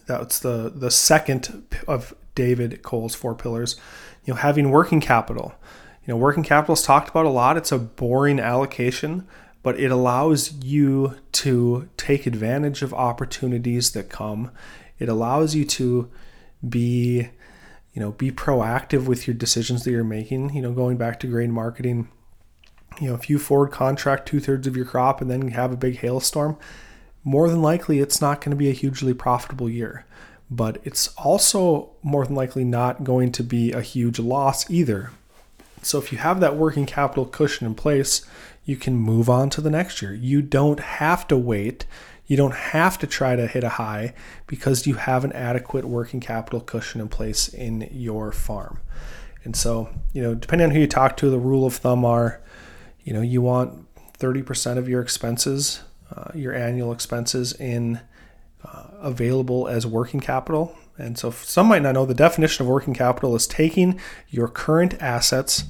that's 0.07 0.39
the 0.41 0.73
the 0.75 0.91
second 0.91 1.65
of 1.87 2.15
david 2.35 2.83
kohl's 2.83 3.15
four 3.15 3.35
pillars 3.35 3.77
you 4.25 4.33
know 4.33 4.39
having 4.39 4.71
working 4.71 5.01
capital 5.01 5.55
you 6.07 6.13
know, 6.13 6.19
working 6.19 6.43
capital 6.43 6.75
is 6.75 6.83
talked 6.83 7.09
about 7.09 7.25
a 7.25 7.31
lot. 7.31 7.57
It's 7.57 7.73
a 7.73 7.79
boring 7.79 8.39
allocation, 8.39 9.27
but 9.63 9.81
it 9.81 9.91
allows 9.91 10.53
you 10.63 11.17
to 11.33 11.89
take 11.97 12.27
advantage 12.27 12.83
of 12.83 12.93
opportunities 12.93 13.93
that 13.93 14.11
come. 14.11 14.51
It 14.99 15.09
allows 15.09 15.55
you 15.55 15.65
to 15.65 16.11
be, 16.69 17.31
you 17.95 18.01
know, 18.01 18.13
be 18.13 18.31
proactive 18.31 19.07
with 19.07 19.27
your 19.27 19.35
decisions 19.35 19.85
that 19.85 19.93
you're 19.93 20.05
making. 20.05 20.55
You 20.55 20.61
know, 20.61 20.73
going 20.73 20.99
back 20.99 21.21
to 21.21 21.27
grain 21.27 21.51
marketing, 21.51 22.09
you 23.01 23.09
know, 23.09 23.15
if 23.15 23.29
you 23.31 23.39
forward 23.39 23.73
contract 23.73 24.27
two 24.27 24.41
thirds 24.41 24.67
of 24.67 24.77
your 24.77 24.87
crop 24.87 25.21
and 25.21 25.31
then 25.31 25.49
have 25.49 25.73
a 25.73 25.77
big 25.77 25.99
hailstorm, 25.99 26.57
more 27.23 27.49
than 27.49 27.63
likely 27.63 28.01
it's 28.01 28.21
not 28.21 28.41
going 28.41 28.51
to 28.51 28.57
be 28.57 28.69
a 28.69 28.75
hugely 28.75 29.15
profitable 29.15 29.69
year. 29.69 30.05
But 30.51 30.79
it's 30.85 31.09
also 31.17 31.91
more 32.03 32.27
than 32.27 32.35
likely 32.35 32.65
not 32.65 33.03
going 33.03 33.33
to 33.33 33.43
be 33.43 33.73
a 33.73 33.81
huge 33.81 34.19
loss 34.19 34.71
either 34.71 35.11
so 35.85 35.99
if 35.99 36.13
you 36.13 36.19
have 36.19 36.41
that 36.41 36.57
working 36.57 36.87
capital 36.87 37.27
cushion 37.27 37.67
in 37.67 37.75
place, 37.75 38.27
you 38.65 38.77
can 38.77 38.97
move 38.97 39.29
on 39.29 39.51
to 39.51 39.61
the 39.61 39.71
next 39.71 40.01
year. 40.01 40.15
You 40.15 40.43
don't 40.43 40.81
have 40.81 41.29
to 41.29 41.37
wait. 41.37 41.85
You 42.27 42.37
don't 42.37 42.55
have 42.55 42.99
to 43.01 43.07
try 43.07 43.37
to 43.37 43.47
hit 43.47 43.65
a 43.65 43.71
high 43.71 44.15
because 44.47 44.87
you 44.87 44.95
have 44.95 45.25
an 45.25 45.33
adequate 45.33 45.85
working 45.85 46.21
capital 46.21 46.61
cushion 46.61 47.01
in 47.01 47.09
place 47.09 47.49
in 47.49 47.89
your 47.93 48.33
farm. 48.33 48.81
And 49.45 49.55
so, 49.55 49.91
you 50.15 50.23
know, 50.23 50.35
depending 50.35 50.67
on 50.67 50.71
who 50.75 50.81
you 50.81 50.87
talk 50.87 51.19
to, 51.19 51.29
the 51.29 51.39
rule 51.39 51.67
of 51.67 51.75
thumb 51.75 52.05
are, 52.05 52.41
you 53.05 53.13
know, 53.13 53.21
you 53.21 53.41
want 53.43 53.87
30% 54.19 54.79
of 54.79 54.89
your 54.89 55.01
expenses, 55.01 55.83
uh, 56.15 56.31
your 56.35 56.55
annual 56.55 56.93
expenses 56.93 57.53
in 57.53 58.01
uh, 58.65 58.85
available 59.01 59.69
as 59.69 59.87
working 59.87 60.21
capital. 60.21 60.77
And 60.97 61.19
so 61.19 61.31
some 61.31 61.67
might 61.67 61.83
not 61.83 61.95
know 61.95 62.07
the 62.07 62.15
definition 62.15 62.65
of 62.65 62.69
working 62.69 62.95
capital 62.95 63.35
is 63.35 63.47
taking 63.47 64.01
your 64.31 64.49
current 64.49 65.01
assets, 65.03 65.65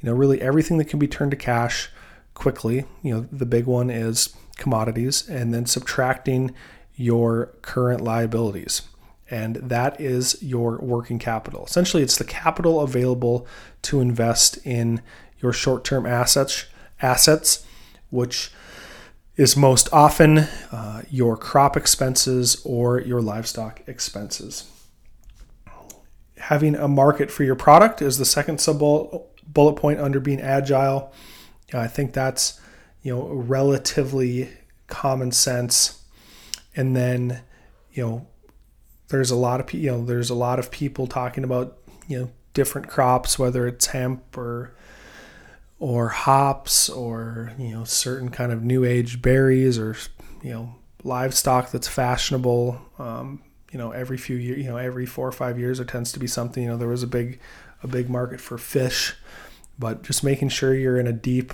you 0.00 0.08
know, 0.08 0.14
really 0.14 0.40
everything 0.40 0.78
that 0.78 0.86
can 0.86 0.98
be 0.98 1.08
turned 1.08 1.30
to 1.30 1.36
cash 1.36 1.90
quickly. 2.34 2.84
You 3.02 3.14
know, 3.14 3.28
the 3.30 3.46
big 3.46 3.66
one 3.66 3.90
is 3.90 4.34
commodities, 4.56 5.28
and 5.28 5.52
then 5.52 5.66
subtracting 5.66 6.54
your 6.96 7.46
current 7.62 8.00
liabilities. 8.00 8.82
And 9.30 9.56
that 9.56 10.00
is 10.00 10.40
your 10.42 10.78
working 10.78 11.18
capital. 11.18 11.64
Essentially, 11.64 12.02
it's 12.02 12.18
the 12.18 12.24
capital 12.24 12.80
available 12.80 13.46
to 13.82 14.00
invest 14.00 14.58
in 14.64 15.00
your 15.44 15.52
short-term 15.52 16.06
assets, 16.06 16.64
assets, 17.02 17.66
which 18.08 18.50
is 19.36 19.56
most 19.56 19.88
often 19.92 20.38
uh, 20.72 21.02
your 21.10 21.36
crop 21.36 21.76
expenses 21.76 22.62
or 22.64 23.00
your 23.00 23.20
livestock 23.20 23.82
expenses. 23.86 24.70
Having 26.38 26.76
a 26.76 26.88
market 26.88 27.30
for 27.30 27.44
your 27.44 27.56
product 27.56 28.00
is 28.00 28.16
the 28.16 28.24
second 28.24 28.60
sub 28.60 28.78
bullet 28.78 29.74
point 29.74 30.00
under 30.00 30.18
being 30.18 30.40
agile. 30.40 31.12
I 31.72 31.88
think 31.88 32.12
that's 32.12 32.60
you 33.02 33.14
know 33.14 33.28
relatively 33.28 34.48
common 34.86 35.30
sense. 35.32 36.02
And 36.76 36.96
then 36.96 37.40
you 37.92 38.02
know 38.06 38.26
there's 39.08 39.30
a 39.30 39.36
lot 39.36 39.60
of 39.60 39.72
you 39.74 39.90
know 39.90 40.04
there's 40.04 40.30
a 40.30 40.34
lot 40.34 40.58
of 40.58 40.70
people 40.70 41.06
talking 41.06 41.44
about 41.44 41.78
you 42.06 42.18
know 42.18 42.30
different 42.52 42.88
crops, 42.88 43.38
whether 43.38 43.66
it's 43.66 43.86
hemp 43.86 44.38
or 44.38 44.74
or 45.84 46.08
hops 46.08 46.88
or 46.88 47.52
you 47.58 47.70
know 47.70 47.84
certain 47.84 48.30
kind 48.30 48.52
of 48.52 48.62
new 48.62 48.84
age 48.84 49.20
berries 49.20 49.78
or 49.78 49.94
you 50.42 50.50
know 50.50 50.74
livestock 51.02 51.70
that's 51.70 51.88
fashionable 51.88 52.80
um, 52.98 53.42
you 53.70 53.78
know 53.78 53.90
every 53.90 54.16
few 54.16 54.36
years 54.36 54.58
you 54.58 54.64
know 54.64 54.78
every 54.78 55.04
four 55.04 55.28
or 55.28 55.32
five 55.32 55.58
years 55.58 55.76
there 55.78 55.86
tends 55.86 56.10
to 56.10 56.18
be 56.18 56.26
something 56.26 56.62
you 56.62 56.68
know 56.70 56.76
there 56.78 56.88
was 56.88 57.02
a 57.02 57.06
big 57.06 57.38
a 57.84 57.86
big 57.86 58.10
market 58.10 58.40
for 58.40 58.58
fish. 58.58 59.14
But 59.78 60.02
just 60.02 60.24
making 60.24 60.48
sure 60.48 60.74
you're 60.74 60.98
in 60.98 61.06
a 61.06 61.12
deep 61.12 61.52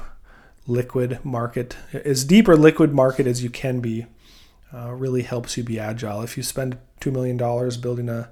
liquid 0.66 1.22
market 1.24 1.76
as 1.92 2.24
deep 2.24 2.48
or 2.48 2.56
liquid 2.56 2.94
market 2.94 3.26
as 3.26 3.42
you 3.42 3.50
can 3.50 3.80
be 3.80 4.06
uh, 4.72 4.92
really 4.92 5.22
helps 5.22 5.56
you 5.56 5.64
be 5.64 5.80
agile. 5.80 6.22
If 6.22 6.36
you 6.36 6.42
spend 6.42 6.78
$2 7.00 7.12
million 7.12 7.36
building 7.80 8.08
a, 8.08 8.30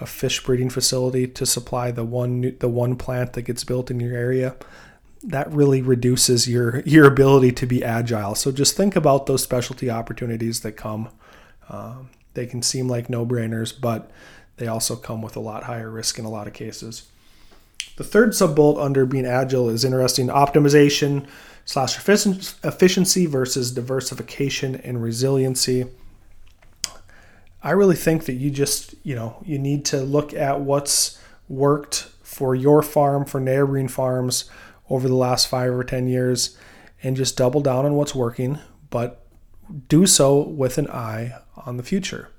a 0.00 0.06
fish 0.06 0.42
breeding 0.42 0.70
facility 0.70 1.28
to 1.28 1.46
supply 1.46 1.90
the 1.90 2.04
one 2.04 2.56
the 2.58 2.68
one 2.68 2.96
plant 2.96 3.34
that 3.34 3.42
gets 3.42 3.62
built 3.62 3.90
in 3.90 4.00
your 4.00 4.14
area 4.14 4.56
that 5.26 5.52
really 5.52 5.82
reduces 5.82 6.48
your 6.48 6.80
your 6.80 7.04
ability 7.04 7.52
to 7.52 7.66
be 7.66 7.84
agile. 7.84 8.34
So 8.34 8.52
just 8.52 8.76
think 8.76 8.96
about 8.96 9.26
those 9.26 9.42
specialty 9.42 9.90
opportunities 9.90 10.60
that 10.60 10.72
come. 10.72 11.08
Um, 11.68 12.10
they 12.34 12.46
can 12.46 12.62
seem 12.62 12.88
like 12.88 13.10
no 13.10 13.26
brainers, 13.26 13.78
but 13.78 14.10
they 14.56 14.68
also 14.68 14.94
come 14.94 15.22
with 15.22 15.36
a 15.36 15.40
lot 15.40 15.64
higher 15.64 15.90
risk 15.90 16.18
in 16.18 16.24
a 16.24 16.30
lot 16.30 16.46
of 16.46 16.52
cases. 16.52 17.08
The 17.96 18.04
third 18.04 18.34
sub 18.34 18.54
bullet 18.54 18.80
under 18.80 19.04
being 19.06 19.26
agile 19.26 19.68
is 19.68 19.84
interesting 19.84 20.28
optimization 20.28 21.26
slash 21.64 21.96
efficiency 21.98 23.26
versus 23.26 23.72
diversification 23.72 24.76
and 24.76 25.02
resiliency. 25.02 25.86
I 27.62 27.70
really 27.70 27.96
think 27.96 28.26
that 28.26 28.34
you 28.34 28.50
just, 28.50 28.94
you 29.02 29.16
know, 29.16 29.42
you 29.44 29.58
need 29.58 29.84
to 29.86 30.02
look 30.02 30.32
at 30.32 30.60
what's 30.60 31.20
worked 31.48 32.08
for 32.22 32.54
your 32.54 32.82
farm, 32.82 33.24
for 33.24 33.40
neighboring 33.40 33.88
farms, 33.88 34.48
over 34.88 35.08
the 35.08 35.14
last 35.14 35.48
five 35.48 35.72
or 35.72 35.84
10 35.84 36.08
years 36.08 36.56
and 37.02 37.16
just 37.16 37.36
double 37.36 37.60
down 37.60 37.84
on 37.84 37.94
what's 37.94 38.14
working, 38.14 38.58
but 38.90 39.26
do 39.88 40.06
so 40.06 40.40
with 40.40 40.78
an 40.78 40.88
eye 40.88 41.32
on 41.64 41.76
the 41.76 41.82
future. 41.82 42.30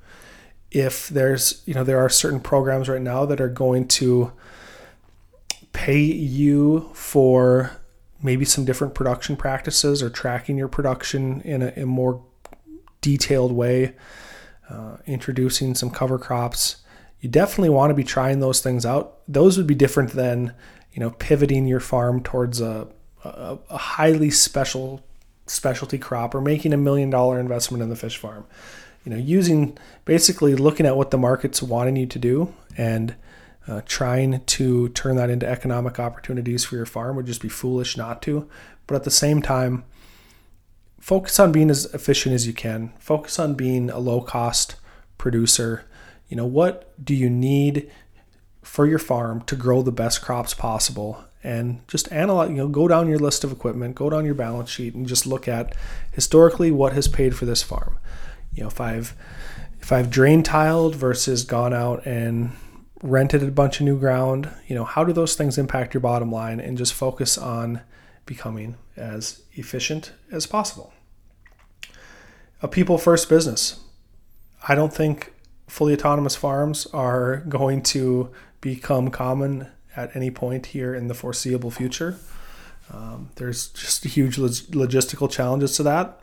If 0.71 1.09
there's, 1.09 1.63
you 1.65 1.73
know, 1.73 1.83
there 1.83 1.99
are 1.99 2.09
certain 2.09 2.39
programs 2.39 2.89
right 2.89 3.01
now 3.01 3.25
that 3.25 3.39
are 3.39 3.49
going 3.49 3.87
to 3.89 4.31
pay 5.71 6.01
you 6.01 6.89
for 6.93 7.71
maybe 8.21 8.45
some 8.45 8.65
different 8.65 8.95
production 8.95 9.35
practices 9.35 10.01
or 10.01 10.09
tracking 10.09 10.57
your 10.57 10.67
production 10.67 11.41
in 11.41 11.61
a, 11.61 11.73
a 11.77 11.85
more 11.85 12.23
detailed 13.01 13.51
way, 13.51 13.93
uh, 14.69 14.97
introducing 15.05 15.75
some 15.75 15.89
cover 15.89 16.17
crops. 16.17 16.77
You 17.21 17.29
definitely 17.29 17.69
want 17.69 17.91
to 17.91 17.93
be 17.93 18.03
trying 18.03 18.39
those 18.39 18.61
things 18.61 18.85
out. 18.85 19.19
Those 19.27 19.57
would 19.57 19.67
be 19.67 19.75
different 19.75 20.11
than 20.11 20.53
you 20.97 21.03
know, 21.03 21.11
pivoting 21.11 21.67
your 21.67 21.79
farm 21.79 22.23
towards 22.23 22.59
a, 22.59 22.87
a, 23.23 23.59
a 23.69 23.77
highly 23.77 24.31
special 24.31 25.05
specialty 25.45 25.99
crop 25.99 26.33
or 26.33 26.41
making 26.41 26.73
a 26.73 26.77
million 26.77 27.11
dollar 27.11 27.39
investment 27.39 27.83
in 27.83 27.89
the 27.89 27.95
fish 27.95 28.17
farm. 28.17 28.47
You 29.05 29.11
know, 29.11 29.17
using 29.17 29.77
basically 30.05 30.55
looking 30.55 30.87
at 30.87 30.97
what 30.97 31.11
the 31.11 31.19
market's 31.19 31.61
wanting 31.61 31.97
you 31.97 32.07
to 32.07 32.17
do 32.17 32.51
and 32.75 33.15
uh, 33.67 33.81
trying 33.85 34.43
to 34.43 34.89
turn 34.89 35.17
that 35.17 35.29
into 35.29 35.47
economic 35.47 35.99
opportunities 35.99 36.65
for 36.65 36.75
your 36.75 36.87
farm 36.87 37.15
would 37.15 37.27
just 37.27 37.43
be 37.43 37.47
foolish 37.47 37.95
not 37.95 38.23
to. 38.23 38.49
But 38.87 38.95
at 38.95 39.03
the 39.03 39.11
same 39.11 39.43
time, 39.43 39.83
focus 40.99 41.39
on 41.39 41.51
being 41.51 41.69
as 41.69 41.85
efficient 41.93 42.33
as 42.33 42.47
you 42.47 42.53
can. 42.53 42.91
Focus 42.97 43.37
on 43.37 43.53
being 43.53 43.91
a 43.91 43.99
low 43.99 44.19
cost 44.19 44.77
producer. 45.19 45.85
You 46.27 46.37
know, 46.37 46.47
what 46.47 46.91
do 47.05 47.13
you 47.13 47.29
need 47.29 47.91
for 48.61 48.85
your 48.85 48.99
farm 48.99 49.41
to 49.41 49.55
grow 49.55 49.81
the 49.81 49.91
best 49.91 50.21
crops 50.21 50.53
possible 50.53 51.23
and 51.43 51.87
just 51.87 52.11
analyze 52.11 52.49
you 52.49 52.55
know 52.55 52.67
go 52.67 52.87
down 52.87 53.07
your 53.07 53.19
list 53.19 53.43
of 53.43 53.51
equipment 53.51 53.95
go 53.95 54.09
down 54.09 54.25
your 54.25 54.35
balance 54.35 54.69
sheet 54.69 54.93
and 54.93 55.07
just 55.07 55.25
look 55.25 55.47
at 55.47 55.75
historically 56.11 56.71
what 56.71 56.93
has 56.93 57.07
paid 57.07 57.35
for 57.35 57.45
this 57.45 57.63
farm. 57.63 57.97
You 58.53 58.63
know 58.63 58.69
if 58.69 58.81
i've 58.81 59.15
if 59.79 59.91
i've 59.91 60.09
drain 60.09 60.43
tiled 60.43 60.95
versus 60.95 61.43
gone 61.43 61.73
out 61.73 62.05
and 62.05 62.51
rented 63.03 63.43
a 63.43 63.51
bunch 63.51 63.79
of 63.79 63.85
new 63.85 63.97
ground 63.97 64.49
you 64.67 64.75
know 64.75 64.83
how 64.83 65.03
do 65.03 65.13
those 65.13 65.35
things 65.35 65.57
impact 65.57 65.93
your 65.93 66.01
bottom 66.01 66.31
line 66.31 66.59
and 66.59 66.77
just 66.77 66.93
focus 66.93 67.37
on 67.37 67.81
becoming 68.27 68.75
as 68.95 69.41
efficient 69.53 70.11
as 70.31 70.45
possible? 70.45 70.93
A 72.61 72.67
people 72.67 72.99
first 72.99 73.27
business. 73.29 73.79
I 74.67 74.75
don't 74.75 74.93
think 74.93 75.33
fully 75.67 75.93
autonomous 75.93 76.35
farms 76.35 76.85
are 76.87 77.37
going 77.49 77.81
to 77.81 78.31
become 78.61 79.09
common 79.09 79.67
at 79.95 80.15
any 80.15 80.31
point 80.31 80.67
here 80.67 80.93
in 80.93 81.07
the 81.07 81.13
foreseeable 81.13 81.71
future. 81.71 82.17
Um, 82.93 83.29
there's 83.35 83.67
just 83.69 84.03
huge 84.05 84.37
log- 84.37 84.51
logistical 84.71 85.29
challenges 85.29 85.75
to 85.77 85.83
that. 85.83 86.21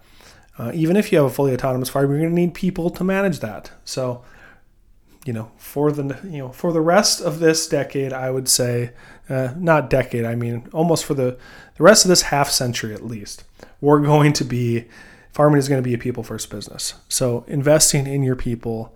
Uh, 0.56 0.70
even 0.74 0.96
if 0.96 1.10
you 1.10 1.18
have 1.18 1.26
a 1.26 1.34
fully 1.34 1.52
autonomous 1.52 1.88
farm, 1.88 2.10
you're 2.10 2.20
going 2.20 2.30
to 2.30 2.34
need 2.34 2.54
people 2.54 2.88
to 2.90 3.04
manage 3.04 3.40
that. 3.40 3.72
So, 3.84 4.22
you 5.26 5.32
know, 5.32 5.50
for 5.56 5.90
the 5.90 6.18
you 6.24 6.38
know 6.38 6.50
for 6.50 6.72
the 6.72 6.80
rest 6.80 7.20
of 7.20 7.40
this 7.40 7.66
decade, 7.66 8.12
I 8.12 8.30
would 8.30 8.48
say, 8.48 8.92
uh, 9.28 9.54
not 9.56 9.90
decade, 9.90 10.24
I 10.24 10.34
mean 10.34 10.68
almost 10.72 11.04
for 11.04 11.14
the 11.14 11.38
the 11.76 11.82
rest 11.82 12.04
of 12.04 12.08
this 12.08 12.22
half 12.22 12.50
century 12.50 12.94
at 12.94 13.04
least, 13.04 13.44
we're 13.80 14.00
going 14.00 14.32
to 14.34 14.44
be 14.44 14.84
farming 15.32 15.58
is 15.58 15.68
going 15.68 15.82
to 15.82 15.86
be 15.86 15.94
a 15.94 15.98
people 15.98 16.22
first 16.22 16.48
business. 16.50 16.94
So 17.08 17.44
investing 17.48 18.06
in 18.06 18.22
your 18.22 18.36
people, 18.36 18.94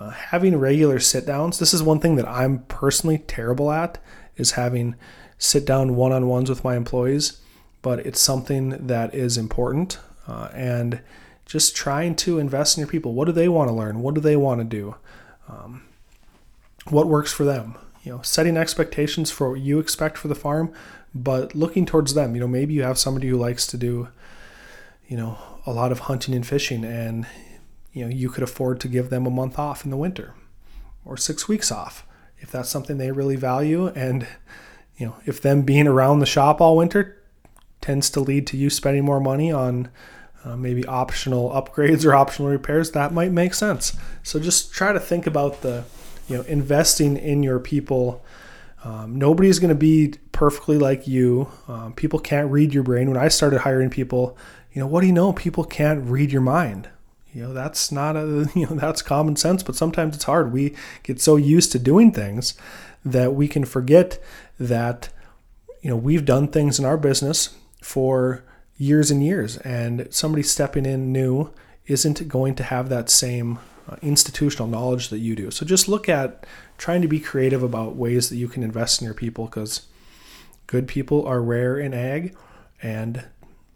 uh, 0.00 0.10
having 0.10 0.56
regular 0.56 0.98
sit 0.98 1.26
downs. 1.26 1.58
This 1.58 1.74
is 1.74 1.82
one 1.82 2.00
thing 2.00 2.16
that 2.16 2.26
I'm 2.26 2.60
personally 2.64 3.18
terrible 3.18 3.70
at 3.70 3.98
is 4.36 4.52
having 4.52 4.94
sit 5.36 5.66
down 5.66 5.94
one 5.94 6.10
on 6.10 6.26
ones 6.26 6.48
with 6.48 6.64
my 6.64 6.74
employees, 6.74 7.38
but 7.82 8.00
it's 8.00 8.20
something 8.20 8.86
that 8.86 9.14
is 9.14 9.36
important 9.36 9.98
uh, 10.26 10.48
and 10.54 11.02
just 11.44 11.76
trying 11.76 12.16
to 12.16 12.38
invest 12.38 12.78
in 12.78 12.80
your 12.80 12.88
people. 12.88 13.12
What 13.12 13.26
do 13.26 13.32
they 13.32 13.48
want 13.48 13.68
to 13.68 13.74
learn? 13.74 14.00
What 14.00 14.14
do 14.14 14.22
they 14.22 14.36
want 14.36 14.60
to 14.60 14.64
do? 14.64 14.94
Um, 15.48 15.82
what 16.88 17.06
works 17.06 17.32
for 17.32 17.44
them? 17.44 17.76
You 18.02 18.12
know, 18.12 18.22
setting 18.22 18.56
expectations 18.56 19.30
for 19.30 19.50
what 19.50 19.60
you 19.60 19.78
expect 19.78 20.16
for 20.16 20.28
the 20.28 20.34
farm, 20.34 20.72
but 21.14 21.54
looking 21.54 21.84
towards 21.84 22.14
them. 22.14 22.34
You 22.34 22.40
know, 22.40 22.48
maybe 22.48 22.72
you 22.72 22.82
have 22.84 22.98
somebody 22.98 23.28
who 23.28 23.36
likes 23.36 23.66
to 23.66 23.76
do, 23.76 24.08
you 25.06 25.18
know, 25.18 25.36
a 25.66 25.72
lot 25.72 25.92
of 25.92 26.00
hunting 26.00 26.34
and 26.34 26.46
fishing, 26.46 26.84
and 26.84 27.26
you 27.92 28.04
know, 28.04 28.10
you 28.10 28.28
could 28.28 28.42
afford 28.42 28.80
to 28.80 28.88
give 28.88 29.10
them 29.10 29.26
a 29.26 29.30
month 29.30 29.58
off 29.58 29.84
in 29.84 29.90
the 29.90 29.96
winter 29.96 30.34
or 31.04 31.16
six 31.16 31.48
weeks 31.48 31.72
off 31.72 32.06
if 32.38 32.50
that's 32.50 32.68
something 32.68 32.98
they 32.98 33.10
really 33.10 33.36
value. 33.36 33.88
And 33.88 34.26
you 34.96 35.06
know, 35.06 35.16
if 35.24 35.40
them 35.40 35.62
being 35.62 35.86
around 35.86 36.20
the 36.20 36.26
shop 36.26 36.60
all 36.60 36.76
winter 36.76 37.22
tends 37.80 38.10
to 38.10 38.20
lead 38.20 38.46
to 38.48 38.56
you 38.56 38.70
spending 38.70 39.04
more 39.04 39.20
money 39.20 39.50
on 39.50 39.88
uh, 40.44 40.56
maybe 40.56 40.84
optional 40.86 41.50
upgrades 41.50 42.04
or 42.04 42.14
optional 42.14 42.48
repairs, 42.50 42.92
that 42.92 43.12
might 43.12 43.32
make 43.32 43.54
sense. 43.54 43.96
So 44.22 44.38
just 44.38 44.72
try 44.72 44.92
to 44.92 45.00
think 45.00 45.26
about 45.26 45.62
the, 45.62 45.84
you 46.28 46.36
know, 46.36 46.42
investing 46.42 47.16
in 47.16 47.42
your 47.42 47.58
people. 47.58 48.24
Um, 48.84 49.16
nobody's 49.16 49.58
going 49.58 49.70
to 49.70 49.74
be 49.74 50.14
perfectly 50.32 50.78
like 50.78 51.06
you. 51.06 51.50
Um, 51.68 51.92
people 51.92 52.18
can't 52.18 52.50
read 52.50 52.72
your 52.72 52.82
brain. 52.82 53.08
When 53.08 53.18
I 53.18 53.28
started 53.28 53.60
hiring 53.60 53.90
people, 53.90 54.36
you 54.72 54.80
know, 54.80 54.86
what 54.86 55.02
do 55.02 55.06
you 55.06 55.12
know? 55.12 55.32
People 55.32 55.64
can't 55.64 56.04
read 56.04 56.32
your 56.32 56.40
mind. 56.40 56.88
You 57.32 57.42
know, 57.42 57.52
that's 57.52 57.92
not 57.92 58.16
a, 58.16 58.50
you 58.54 58.66
know, 58.66 58.76
that's 58.76 59.02
common 59.02 59.36
sense, 59.36 59.62
but 59.62 59.76
sometimes 59.76 60.14
it's 60.14 60.24
hard. 60.24 60.52
We 60.52 60.74
get 61.02 61.20
so 61.20 61.36
used 61.36 61.72
to 61.72 61.78
doing 61.78 62.12
things 62.12 62.54
that 63.04 63.34
we 63.34 63.48
can 63.48 63.64
forget 63.64 64.22
that, 64.58 65.08
you 65.80 65.90
know, 65.90 65.96
we've 65.96 66.24
done 66.24 66.48
things 66.48 66.78
in 66.78 66.84
our 66.84 66.98
business 66.98 67.56
for 67.82 68.44
years 68.76 69.10
and 69.10 69.24
years, 69.24 69.58
and 69.58 70.06
somebody 70.10 70.42
stepping 70.42 70.86
in 70.86 71.12
new 71.12 71.50
isn't 71.86 72.28
going 72.28 72.54
to 72.54 72.62
have 72.62 72.88
that 72.88 73.10
same 73.10 73.58
uh, 73.88 73.96
institutional 74.02 74.68
knowledge 74.68 75.08
that 75.08 75.18
you 75.18 75.34
do. 75.34 75.50
So 75.50 75.66
just 75.66 75.88
look 75.88 76.08
at 76.08 76.46
trying 76.78 77.02
to 77.02 77.08
be 77.08 77.20
creative 77.20 77.62
about 77.62 77.96
ways 77.96 78.28
that 78.28 78.36
you 78.36 78.48
can 78.48 78.62
invest 78.62 79.00
in 79.00 79.04
your 79.04 79.14
people 79.14 79.46
because 79.46 79.86
good 80.66 80.86
people 80.86 81.26
are 81.26 81.42
rare 81.42 81.78
in 81.78 81.92
ag, 81.92 82.34
and 82.82 83.24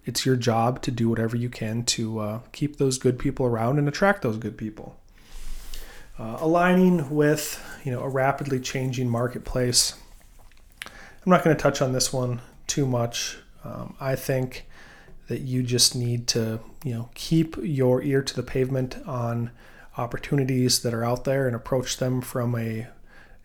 it's 0.04 0.26
your 0.26 0.36
job 0.36 0.82
to 0.82 0.90
do 0.90 1.08
whatever 1.08 1.36
you 1.36 1.48
can 1.48 1.84
to 1.84 2.18
uh, 2.18 2.40
keep 2.52 2.76
those 2.76 2.98
good 2.98 3.18
people 3.18 3.46
around 3.46 3.78
and 3.78 3.88
attract 3.88 4.22
those 4.22 4.36
good 4.36 4.56
people. 4.56 4.96
Uh, 6.18 6.36
aligning 6.40 7.10
with 7.10 7.62
you 7.84 7.90
know 7.90 8.00
a 8.00 8.08
rapidly 8.08 8.60
changing 8.60 9.08
marketplace. 9.08 9.94
I'm 10.84 11.30
not 11.30 11.42
going 11.42 11.56
to 11.56 11.62
touch 11.62 11.80
on 11.80 11.92
this 11.92 12.12
one 12.12 12.40
too 12.66 12.86
much. 12.86 13.38
Um, 13.64 13.96
I 13.98 14.14
think 14.14 14.66
that 15.28 15.40
you 15.40 15.62
just 15.62 15.96
need 15.96 16.26
to, 16.28 16.60
you 16.84 16.92
know, 16.92 17.08
keep 17.14 17.56
your 17.62 18.02
ear 18.02 18.22
to 18.22 18.36
the 18.36 18.42
pavement 18.42 18.98
on 19.06 19.50
opportunities 19.96 20.82
that 20.82 20.92
are 20.92 21.04
out 21.04 21.24
there 21.24 21.46
and 21.46 21.56
approach 21.56 21.96
them 21.96 22.20
from 22.20 22.54
a 22.56 22.86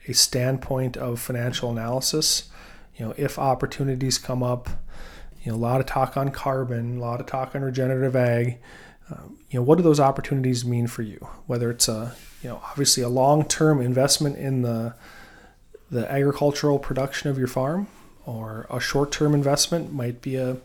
a 0.07 0.13
standpoint 0.13 0.97
of 0.97 1.19
financial 1.19 1.71
analysis. 1.71 2.49
You 2.95 3.05
know, 3.05 3.13
if 3.17 3.37
opportunities 3.37 4.17
come 4.17 4.43
up, 4.43 4.69
you 5.43 5.51
know, 5.51 5.57
a 5.57 5.59
lot 5.59 5.79
of 5.79 5.85
talk 5.85 6.17
on 6.17 6.31
carbon, 6.31 6.97
a 6.97 7.01
lot 7.01 7.19
of 7.19 7.25
talk 7.25 7.55
on 7.55 7.61
regenerative 7.61 8.15
ag. 8.15 8.57
Um, 9.09 9.37
you 9.49 9.59
know, 9.59 9.63
what 9.63 9.77
do 9.77 9.83
those 9.83 9.99
opportunities 9.99 10.65
mean 10.65 10.87
for 10.87 11.01
you? 11.01 11.27
Whether 11.47 11.71
it's 11.71 11.87
a, 11.87 12.15
you 12.43 12.49
know, 12.49 12.61
obviously 12.63 13.03
a 13.03 13.09
long-term 13.09 13.81
investment 13.81 14.37
in 14.37 14.61
the 14.61 14.95
the 15.91 16.11
agricultural 16.11 16.77
production 16.77 17.31
of 17.31 17.37
your 17.39 17.47
farm, 17.47 17.87
or 18.29 18.67
a 18.69 18.79
short-term 18.79 19.33
investment 19.33 19.91
might 19.91 20.21
be 20.21 20.35
a 20.35 20.57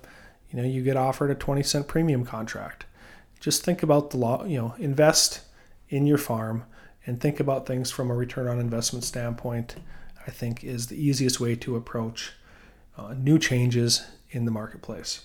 you 0.55 0.63
know 0.63 0.63
you 0.63 0.83
get 0.83 0.97
offered 0.97 1.31
a 1.31 1.35
20 1.35 1.63
cent 1.63 1.89
premium 1.89 2.25
contract 2.25 2.85
just 3.41 3.65
think 3.65 3.83
about 3.83 4.11
the 4.11 4.17
law 4.17 4.45
you 4.45 4.59
know 4.59 4.75
invest 4.79 5.41
in 5.89 6.07
your 6.07 6.19
farm 6.19 6.65
and 7.07 7.21
think 7.21 7.41
about 7.41 7.67
things 7.67 7.91
from 7.91 8.11
a 8.11 8.15
return 8.15 8.47
on 8.47 8.61
investment 8.61 9.05
standpoint 9.05 9.77
i 10.27 10.31
think 10.31 10.63
is 10.63 10.89
the 10.89 10.97
easiest 10.97 11.41
way 11.41 11.57
to 11.57 11.75
approach 11.75 12.33
uh, 12.97 13.15
new 13.15 13.39
changes 13.39 14.05
in 14.35 14.44
the 14.44 14.51
marketplace. 14.51 15.25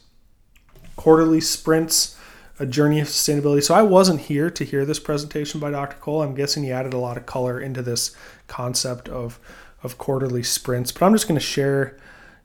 Quarterly 0.96 1.42
sprints 1.42 2.18
a 2.60 2.66
journey 2.66 3.00
of 3.00 3.08
sustainability. 3.08 3.64
So 3.64 3.74
i 3.74 3.82
wasn't 3.82 4.22
here 4.22 4.50
to 4.50 4.66
hear 4.66 4.86
this 4.86 5.00
presentation 5.00 5.60
by 5.60 5.72
dr 5.72 5.96
kohl. 5.98 6.22
I'm 6.22 6.36
guessing 6.36 6.64
he 6.64 6.72
added 6.72 6.94
a 6.94 6.98
lot 6.98 7.18
of 7.18 7.26
color 7.26 7.60
into 7.60 7.82
this 7.82 8.16
concept 8.48 9.08
of 9.10 9.40
of 9.82 9.98
quarterly 9.98 10.44
sprints 10.44 10.92
but 10.92 11.06
i'm 11.06 11.14
just 11.14 11.26
going 11.26 11.40
to 11.40 11.46
share 11.46 11.98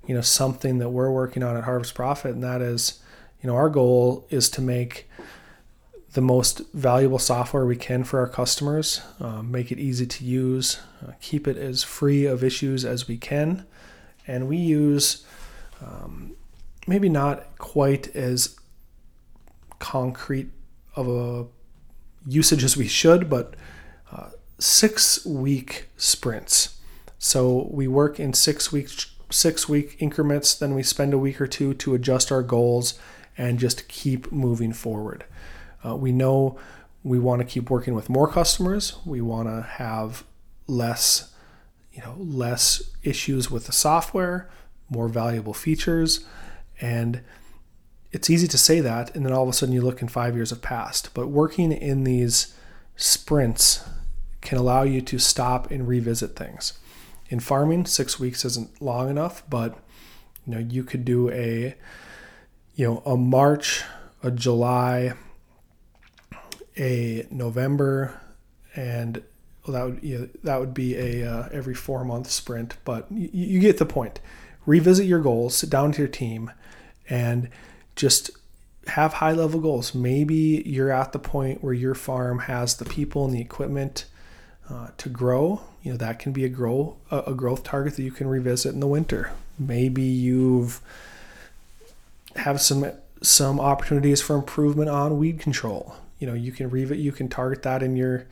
you 0.06 0.14
know 0.14 0.20
something 0.20 0.78
that 0.78 0.90
we're 0.90 1.10
working 1.10 1.42
on 1.42 1.56
at 1.56 1.64
Harvest 1.64 1.94
Profit, 1.94 2.32
and 2.32 2.42
that 2.42 2.60
is, 2.60 3.00
you 3.42 3.48
know, 3.48 3.56
our 3.56 3.68
goal 3.68 4.26
is 4.30 4.48
to 4.50 4.60
make 4.60 5.08
the 6.12 6.20
most 6.20 6.60
valuable 6.72 7.18
software 7.18 7.66
we 7.66 7.76
can 7.76 8.04
for 8.04 8.20
our 8.20 8.28
customers, 8.28 9.00
uh, 9.20 9.42
make 9.42 9.72
it 9.72 9.78
easy 9.78 10.06
to 10.06 10.24
use, 10.24 10.78
uh, 11.06 11.12
keep 11.20 11.48
it 11.48 11.56
as 11.56 11.82
free 11.82 12.24
of 12.24 12.44
issues 12.44 12.84
as 12.84 13.08
we 13.08 13.16
can, 13.16 13.66
and 14.26 14.46
we 14.46 14.56
use 14.56 15.26
um, 15.84 16.36
maybe 16.86 17.08
not 17.08 17.58
quite 17.58 18.14
as 18.14 18.56
concrete 19.78 20.50
of 20.96 21.08
a 21.08 21.46
usage 22.26 22.64
as 22.64 22.76
we 22.76 22.88
should, 22.88 23.28
but 23.28 23.54
uh, 24.12 24.30
six 24.58 25.24
week 25.26 25.88
sprints. 25.96 26.80
So 27.18 27.68
we 27.70 27.88
work 27.88 28.20
in 28.20 28.32
six 28.32 28.72
weeks 28.72 29.10
six 29.30 29.68
week 29.68 29.96
increments, 29.98 30.54
then 30.54 30.74
we 30.74 30.82
spend 30.82 31.12
a 31.12 31.18
week 31.18 31.40
or 31.40 31.46
two 31.46 31.74
to 31.74 31.94
adjust 31.94 32.30
our 32.30 32.42
goals 32.42 32.94
and 33.36 33.58
just 33.58 33.88
keep 33.88 34.30
moving 34.30 34.72
forward. 34.72 35.24
Uh, 35.84 35.96
we 35.96 36.12
know 36.12 36.56
we 37.02 37.18
want 37.18 37.40
to 37.40 37.44
keep 37.44 37.68
working 37.68 37.94
with 37.94 38.08
more 38.08 38.28
customers. 38.28 38.96
We 39.04 39.20
want 39.20 39.48
to 39.48 39.62
have 39.62 40.24
less, 40.66 41.34
you 41.92 42.00
know, 42.02 42.14
less 42.18 42.82
issues 43.02 43.50
with 43.50 43.66
the 43.66 43.72
software, 43.72 44.48
more 44.88 45.08
valuable 45.08 45.54
features, 45.54 46.24
and 46.80 47.22
it's 48.12 48.30
easy 48.30 48.46
to 48.48 48.58
say 48.58 48.80
that, 48.80 49.14
and 49.14 49.24
then 49.26 49.32
all 49.32 49.42
of 49.42 49.48
a 49.48 49.52
sudden 49.52 49.74
you 49.74 49.82
look 49.82 50.00
and 50.00 50.10
five 50.10 50.34
years 50.34 50.50
have 50.50 50.62
passed. 50.62 51.12
But 51.14 51.28
working 51.28 51.72
in 51.72 52.04
these 52.04 52.54
sprints 52.96 53.84
can 54.40 54.58
allow 54.58 54.82
you 54.82 55.00
to 55.00 55.18
stop 55.18 55.70
and 55.70 55.88
revisit 55.88 56.36
things 56.36 56.74
in 57.28 57.40
farming, 57.40 57.86
six 57.86 58.20
weeks 58.20 58.44
isn't 58.44 58.80
long 58.80 59.08
enough, 59.08 59.42
but 59.48 59.78
you 60.46 60.54
know, 60.54 60.58
you 60.58 60.84
could 60.84 61.04
do 61.04 61.30
a 61.30 61.74
you 62.76 62.86
know, 62.86 63.02
a 63.06 63.16
March, 63.16 63.84
a 64.22 64.30
July, 64.30 65.14
a 66.76 67.26
November, 67.30 68.20
and 68.74 69.22
well, 69.66 69.74
that 69.74 69.84
would 69.84 70.02
you 70.04 70.18
know, 70.18 70.28
that 70.42 70.60
would 70.60 70.74
be 70.74 70.96
a 70.96 71.28
uh, 71.28 71.48
every 71.50 71.74
four 71.74 72.04
month 72.04 72.30
sprint. 72.30 72.76
But 72.84 73.10
you, 73.10 73.28
you 73.32 73.60
get 73.60 73.78
the 73.78 73.86
point. 73.86 74.20
Revisit 74.66 75.06
your 75.06 75.20
goals, 75.20 75.56
sit 75.56 75.70
down 75.70 75.92
to 75.92 75.98
your 75.98 76.08
team, 76.08 76.50
and 77.08 77.48
just 77.96 78.30
have 78.88 79.14
high 79.14 79.32
level 79.32 79.60
goals. 79.60 79.94
Maybe 79.94 80.62
you're 80.66 80.90
at 80.90 81.12
the 81.12 81.18
point 81.18 81.62
where 81.62 81.72
your 81.72 81.94
farm 81.94 82.40
has 82.40 82.76
the 82.76 82.84
people 82.84 83.24
and 83.24 83.34
the 83.34 83.40
equipment 83.40 84.06
uh, 84.68 84.88
to 84.96 85.08
grow, 85.08 85.60
you 85.82 85.92
know 85.92 85.98
that 85.98 86.18
can 86.18 86.32
be 86.32 86.44
a 86.44 86.48
grow 86.48 86.96
a 87.10 87.34
growth 87.34 87.62
target 87.62 87.96
that 87.96 88.02
you 88.02 88.10
can 88.10 88.26
revisit 88.26 88.72
in 88.72 88.80
the 88.80 88.86
winter. 88.86 89.32
Maybe 89.58 90.02
you've 90.02 90.80
have 92.36 92.60
some 92.60 92.90
some 93.22 93.60
opportunities 93.60 94.22
for 94.22 94.34
improvement 94.34 94.88
on 94.88 95.18
weed 95.18 95.38
control. 95.38 95.96
You 96.18 96.26
know, 96.26 96.34
you 96.34 96.52
can 96.52 96.70
revisit 96.70 96.98
you 96.98 97.12
can 97.12 97.28
target 97.28 97.62
that 97.62 97.82
in 97.82 97.96
your 97.96 98.26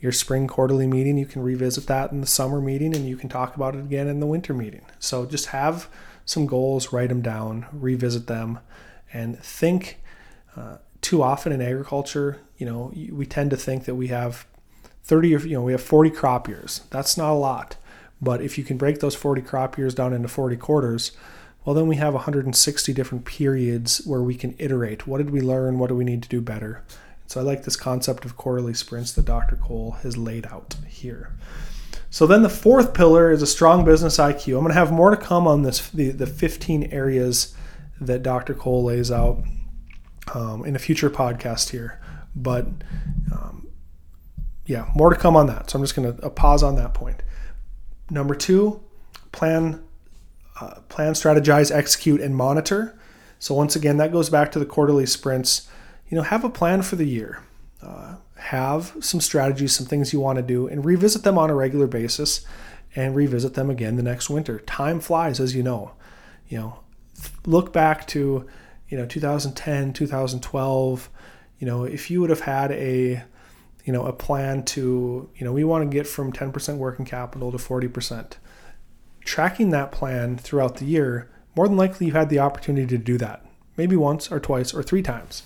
your 0.00 0.12
spring 0.12 0.46
quarterly 0.46 0.86
meeting. 0.86 1.18
You 1.18 1.26
can 1.26 1.42
revisit 1.42 1.86
that 1.88 2.10
in 2.10 2.22
the 2.22 2.26
summer 2.26 2.62
meeting, 2.62 2.94
and 2.94 3.06
you 3.06 3.16
can 3.16 3.28
talk 3.28 3.54
about 3.54 3.74
it 3.74 3.80
again 3.80 4.08
in 4.08 4.20
the 4.20 4.26
winter 4.26 4.54
meeting. 4.54 4.86
So 4.98 5.26
just 5.26 5.46
have 5.46 5.88
some 6.26 6.44
goals, 6.44 6.92
write 6.92 7.08
them 7.08 7.22
down, 7.22 7.66
revisit 7.72 8.26
them, 8.26 8.58
and 9.12 9.38
think. 9.38 9.98
Uh, 10.54 10.76
too 11.00 11.22
often 11.22 11.52
in 11.52 11.62
agriculture, 11.62 12.40
you 12.58 12.66
know, 12.66 12.92
we 13.10 13.24
tend 13.24 13.50
to 13.50 13.56
think 13.56 13.86
that 13.86 13.94
we 13.94 14.08
have 14.08 14.46
30 15.04 15.36
or, 15.36 15.38
you 15.40 15.54
know 15.54 15.62
we 15.62 15.72
have 15.72 15.82
40 15.82 16.10
crop 16.10 16.48
years 16.48 16.80
that's 16.90 17.16
not 17.16 17.30
a 17.30 17.34
lot 17.34 17.76
but 18.20 18.40
if 18.42 18.58
you 18.58 18.64
can 18.64 18.76
break 18.76 18.98
those 18.98 19.14
40 19.14 19.40
crop 19.40 19.78
years 19.78 19.94
down 19.94 20.12
into 20.12 20.26
40 20.26 20.56
quarters 20.56 21.12
well, 21.66 21.74
then 21.74 21.88
we 21.88 21.96
have 21.96 22.14
160 22.14 22.92
different 22.92 23.24
periods 23.24 24.00
where 24.06 24.22
we 24.22 24.36
can 24.36 24.54
iterate. 24.56 25.08
What 25.08 25.18
did 25.18 25.30
we 25.30 25.40
learn? 25.40 25.80
What 25.80 25.88
do 25.88 25.96
we 25.96 26.04
need 26.04 26.22
to 26.22 26.28
do 26.28 26.40
better? 26.40 26.84
So 27.26 27.40
I 27.40 27.42
like 27.42 27.64
this 27.64 27.74
concept 27.74 28.24
of 28.24 28.36
quarterly 28.36 28.72
sprints 28.72 29.10
that 29.12 29.24
Dr. 29.24 29.56
Kohl 29.56 29.90
has 30.02 30.16
laid 30.16 30.46
out 30.46 30.76
here. 30.86 31.32
So 32.16 32.26
then 32.26 32.42
the 32.42 32.48
fourth 32.48 32.94
pillar 32.94 33.30
is 33.30 33.42
a 33.42 33.46
strong 33.46 33.84
business 33.84 34.16
IQ. 34.16 34.54
I'm 34.54 34.62
going 34.62 34.68
to 34.68 34.78
have 34.78 34.90
more 34.90 35.10
to 35.10 35.18
come 35.18 35.46
on 35.46 35.60
this 35.60 35.90
the, 35.90 36.12
the 36.12 36.26
15 36.26 36.84
areas 36.84 37.54
that 38.00 38.22
Dr. 38.22 38.54
Kohl 38.54 38.84
lays 38.84 39.10
out 39.12 39.42
um, 40.32 40.64
in 40.64 40.74
a 40.74 40.78
future 40.78 41.10
podcast 41.10 41.72
here. 41.72 42.00
But 42.34 42.68
um, 43.30 43.68
yeah, 44.64 44.86
more 44.94 45.10
to 45.10 45.16
come 45.16 45.36
on 45.36 45.46
that. 45.48 45.68
So 45.68 45.78
I'm 45.78 45.82
just 45.82 45.94
going 45.94 46.16
to 46.16 46.24
uh, 46.24 46.30
pause 46.30 46.62
on 46.62 46.76
that 46.76 46.94
point. 46.94 47.22
Number 48.08 48.34
two, 48.34 48.82
plan 49.32 49.84
uh, 50.58 50.80
plan, 50.88 51.12
strategize, 51.12 51.70
execute, 51.70 52.22
and 52.22 52.34
monitor. 52.34 52.98
So 53.38 53.54
once 53.54 53.76
again, 53.76 53.98
that 53.98 54.10
goes 54.10 54.30
back 54.30 54.50
to 54.52 54.58
the 54.58 54.64
quarterly 54.64 55.04
sprints. 55.04 55.68
You 56.08 56.16
know, 56.16 56.22
have 56.22 56.44
a 56.44 56.48
plan 56.48 56.80
for 56.80 56.96
the 56.96 57.04
year. 57.04 57.42
Uh, 57.82 58.16
have 58.36 58.96
some 59.00 59.20
strategies, 59.20 59.74
some 59.74 59.86
things 59.86 60.12
you 60.12 60.20
want 60.20 60.36
to 60.36 60.42
do, 60.42 60.66
and 60.66 60.84
revisit 60.84 61.22
them 61.22 61.38
on 61.38 61.50
a 61.50 61.54
regular 61.54 61.86
basis, 61.86 62.44
and 62.94 63.14
revisit 63.14 63.54
them 63.54 63.70
again 63.70 63.96
the 63.96 64.02
next 64.02 64.30
winter. 64.30 64.60
Time 64.60 65.00
flies, 65.00 65.40
as 65.40 65.54
you 65.54 65.62
know. 65.62 65.92
You 66.48 66.58
know, 66.58 66.80
look 67.44 67.72
back 67.72 68.06
to 68.08 68.46
you 68.88 68.96
know 68.96 69.06
2010, 69.06 69.92
2012. 69.92 71.10
You 71.58 71.66
know, 71.66 71.84
if 71.84 72.10
you 72.10 72.20
would 72.20 72.30
have 72.30 72.40
had 72.40 72.72
a 72.72 73.24
you 73.84 73.92
know 73.92 74.04
a 74.06 74.12
plan 74.12 74.64
to 74.64 75.28
you 75.36 75.44
know 75.44 75.52
we 75.52 75.64
want 75.64 75.90
to 75.90 75.94
get 75.94 76.06
from 76.06 76.32
10% 76.32 76.76
working 76.76 77.04
capital 77.04 77.52
to 77.52 77.58
40% 77.58 78.34
tracking 79.26 79.70
that 79.70 79.92
plan 79.92 80.38
throughout 80.38 80.76
the 80.76 80.86
year, 80.86 81.28
more 81.54 81.68
than 81.68 81.76
likely 81.76 82.06
you 82.06 82.12
had 82.12 82.30
the 82.30 82.38
opportunity 82.38 82.86
to 82.86 83.02
do 83.02 83.18
that, 83.18 83.44
maybe 83.76 83.96
once 83.96 84.30
or 84.32 84.40
twice 84.40 84.72
or 84.72 84.82
three 84.82 85.02
times. 85.02 85.42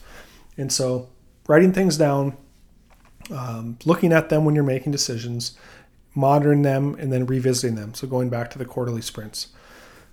And 0.56 0.70
so, 0.72 1.08
writing 1.48 1.72
things 1.72 1.96
down, 1.96 2.36
um, 3.30 3.78
looking 3.84 4.12
at 4.12 4.28
them 4.28 4.44
when 4.44 4.54
you're 4.54 4.64
making 4.64 4.92
decisions, 4.92 5.56
monitoring 6.14 6.62
them, 6.62 6.96
and 6.98 7.12
then 7.12 7.26
revisiting 7.26 7.76
them. 7.76 7.94
So, 7.94 8.06
going 8.06 8.28
back 8.30 8.50
to 8.50 8.58
the 8.58 8.64
quarterly 8.64 9.02
sprints. 9.02 9.48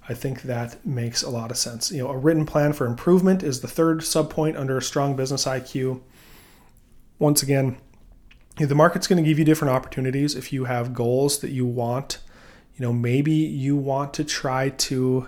I 0.09 0.13
think 0.13 0.43
that 0.43 0.85
makes 0.85 1.21
a 1.21 1.29
lot 1.29 1.51
of 1.51 1.57
sense. 1.57 1.91
You 1.91 2.03
know, 2.03 2.09
a 2.09 2.17
written 2.17 2.45
plan 2.45 2.71
for 2.71 2.85
improvement 2.85 3.43
is 3.43 3.59
the 3.59 3.67
third 3.67 3.99
subpoint 3.99 4.57
under 4.57 4.77
a 4.77 4.81
strong 4.81 5.17
business 5.17 5.43
IQ. 5.43 6.01
Once 7.19 7.43
again, 7.43 7.75
the 8.57 8.73
market's 8.73 9.05
going 9.05 9.21
to 9.21 9.27
give 9.27 9.37
you 9.37 9.43
different 9.43 9.73
opportunities 9.73 10.33
if 10.33 10.53
you 10.53 10.63
have 10.63 10.93
goals 10.93 11.39
that 11.39 11.51
you 11.51 11.65
want 11.65 12.19
you 12.77 12.85
know 12.85 12.93
maybe 12.93 13.33
you 13.33 13.75
want 13.75 14.13
to 14.13 14.23
try 14.23 14.69
to 14.69 15.27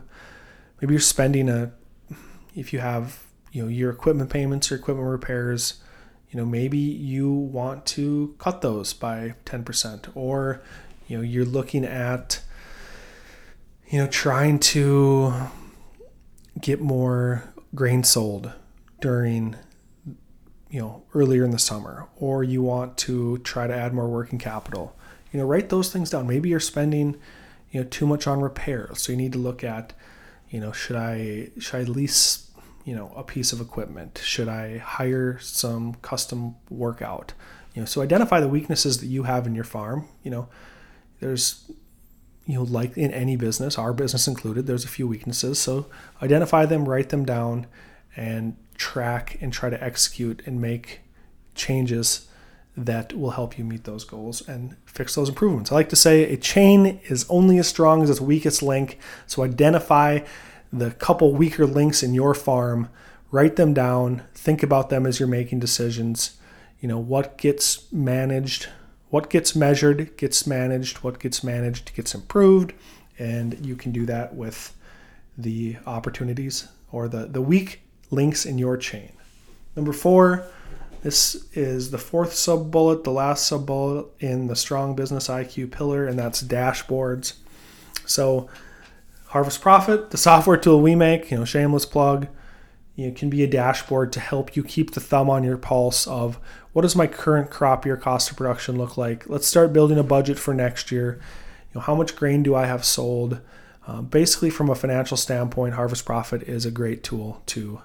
maybe 0.79 0.93
you're 0.93 1.01
spending 1.01 1.49
a 1.49 1.71
if 2.55 2.71
you 2.71 2.79
have 2.79 3.25
you 3.51 3.61
know 3.61 3.67
your 3.67 3.89
equipment 3.89 4.29
payments 4.29 4.71
or 4.71 4.75
equipment 4.75 5.07
repairs 5.07 5.81
you 6.31 6.37
know 6.37 6.45
maybe 6.45 6.77
you 6.77 7.31
want 7.31 7.85
to 7.85 8.35
cut 8.37 8.61
those 8.61 8.93
by 8.93 9.33
10% 9.45 10.09
or 10.15 10.61
you 11.07 11.17
know 11.17 11.23
you're 11.23 11.45
looking 11.45 11.83
at 11.85 12.41
you 13.89 13.99
know 13.99 14.07
trying 14.07 14.59
to 14.59 15.33
get 16.59 16.79
more 16.79 17.43
grain 17.73 18.03
sold 18.03 18.51
during 19.01 19.55
you 20.69 20.79
know 20.79 21.03
earlier 21.13 21.43
in 21.43 21.51
the 21.51 21.59
summer 21.59 22.07
or 22.15 22.43
you 22.43 22.61
want 22.61 22.97
to 22.97 23.37
try 23.39 23.65
to 23.65 23.75
add 23.75 23.93
more 23.93 24.07
working 24.07 24.39
capital. 24.39 24.95
You 25.31 25.39
know 25.39 25.45
write 25.45 25.69
those 25.69 25.91
things 25.91 26.09
down. 26.09 26.27
Maybe 26.27 26.49
you're 26.49 26.59
spending 26.59 27.15
you 27.71 27.81
know 27.81 27.87
too 27.89 28.05
much 28.05 28.27
on 28.27 28.41
repairs 28.41 29.01
so 29.01 29.11
you 29.11 29.17
need 29.17 29.33
to 29.33 29.39
look 29.39 29.63
at 29.63 29.93
you 30.49 30.59
know 30.59 30.71
should 30.71 30.95
i 30.95 31.49
should 31.59 31.75
i 31.75 31.83
lease 31.83 32.48
you 32.85 32.95
know 32.95 33.11
a 33.15 33.23
piece 33.23 33.51
of 33.53 33.61
equipment 33.61 34.19
should 34.23 34.47
i 34.47 34.77
hire 34.77 35.37
some 35.39 35.93
custom 35.95 36.55
workout 36.69 37.33
you 37.73 37.81
know 37.81 37.85
so 37.85 38.01
identify 38.01 38.39
the 38.39 38.47
weaknesses 38.47 38.99
that 38.99 39.07
you 39.07 39.23
have 39.23 39.45
in 39.45 39.55
your 39.55 39.63
farm 39.63 40.07
you 40.23 40.31
know 40.31 40.47
there's 41.19 41.71
you 42.45 42.55
know 42.55 42.63
like 42.63 42.97
in 42.97 43.11
any 43.11 43.35
business 43.35 43.77
our 43.77 43.93
business 43.93 44.27
included 44.27 44.65
there's 44.65 44.85
a 44.85 44.89
few 44.89 45.07
weaknesses 45.07 45.59
so 45.59 45.85
identify 46.21 46.65
them 46.65 46.87
write 46.87 47.09
them 47.09 47.25
down 47.25 47.67
and 48.15 48.55
track 48.75 49.37
and 49.41 49.53
try 49.53 49.69
to 49.69 49.83
execute 49.83 50.41
and 50.45 50.59
make 50.59 51.01
changes 51.53 52.27
that 52.85 53.13
will 53.13 53.31
help 53.31 53.57
you 53.57 53.63
meet 53.63 53.83
those 53.83 54.03
goals 54.03 54.47
and 54.47 54.75
fix 54.85 55.15
those 55.15 55.29
improvements. 55.29 55.71
I 55.71 55.75
like 55.75 55.89
to 55.89 55.95
say 55.95 56.31
a 56.31 56.37
chain 56.37 56.99
is 57.09 57.25
only 57.29 57.57
as 57.57 57.67
strong 57.67 58.01
as 58.01 58.09
its 58.09 58.21
weakest 58.21 58.63
link. 58.63 58.97
So 59.27 59.43
identify 59.43 60.21
the 60.71 60.91
couple 60.91 61.33
weaker 61.33 61.65
links 61.65 62.03
in 62.03 62.13
your 62.13 62.33
farm, 62.33 62.89
write 63.31 63.55
them 63.55 63.73
down, 63.73 64.23
think 64.33 64.63
about 64.63 64.89
them 64.89 65.05
as 65.05 65.19
you're 65.19 65.27
making 65.27 65.59
decisions. 65.59 66.37
You 66.79 66.87
know, 66.87 66.99
what 66.99 67.37
gets 67.37 67.91
managed, 67.91 68.69
what 69.09 69.29
gets 69.29 69.55
measured 69.55 70.15
gets 70.17 70.45
managed, 70.47 70.97
what 70.97 71.19
gets 71.19 71.43
managed 71.43 71.93
gets 71.95 72.13
improved, 72.13 72.73
and 73.17 73.65
you 73.65 73.75
can 73.75 73.91
do 73.91 74.05
that 74.05 74.35
with 74.35 74.75
the 75.37 75.77
opportunities 75.85 76.67
or 76.91 77.07
the, 77.07 77.25
the 77.25 77.41
weak 77.41 77.81
links 78.11 78.45
in 78.45 78.57
your 78.57 78.77
chain. 78.77 79.11
Number 79.75 79.93
four, 79.93 80.45
this 81.01 81.47
is 81.53 81.91
the 81.91 81.97
fourth 81.97 82.33
sub 82.33 82.71
bullet, 82.71 83.03
the 83.03 83.11
last 83.11 83.47
sub 83.47 83.65
bullet 83.65 84.07
in 84.19 84.47
the 84.47 84.55
strong 84.55 84.95
business 84.95 85.27
IQ 85.27 85.71
pillar, 85.71 86.05
and 86.05 86.19
that's 86.19 86.43
dashboards. 86.43 87.35
So, 88.05 88.49
Harvest 89.29 89.61
Profit, 89.61 90.09
the 90.09 90.17
software 90.17 90.57
tool 90.57 90.81
we 90.81 90.95
make, 90.95 91.29
you 91.29 91.37
know, 91.37 91.45
shameless 91.45 91.85
plug, 91.85 92.27
you 92.95 93.07
know, 93.07 93.13
can 93.13 93.29
be 93.29 93.43
a 93.43 93.47
dashboard 93.47 94.11
to 94.13 94.19
help 94.19 94.55
you 94.55 94.63
keep 94.63 94.91
the 94.91 94.99
thumb 94.99 95.29
on 95.29 95.43
your 95.43 95.55
pulse 95.55 96.07
of 96.07 96.39
what 96.73 96.81
does 96.81 96.95
my 96.95 97.05
current 97.05 97.51
crop 97.51 97.85
year 97.85 97.95
cost 97.95 98.31
of 98.31 98.37
production 98.37 98.75
look 98.75 98.97
like. 98.97 99.29
Let's 99.29 99.45
start 99.45 99.71
building 99.71 99.99
a 99.99 100.03
budget 100.03 100.39
for 100.39 100.55
next 100.55 100.91
year. 100.91 101.19
You 101.71 101.75
know, 101.75 101.81
how 101.81 101.93
much 101.93 102.15
grain 102.15 102.41
do 102.41 102.55
I 102.55 102.65
have 102.65 102.83
sold? 102.83 103.39
Uh, 103.85 104.01
basically, 104.01 104.49
from 104.49 104.67
a 104.67 104.75
financial 104.75 105.15
standpoint, 105.15 105.75
Harvest 105.75 106.05
Profit 106.05 106.41
is 106.43 106.65
a 106.65 106.71
great 106.71 107.03
tool 107.03 107.43
to 107.47 107.81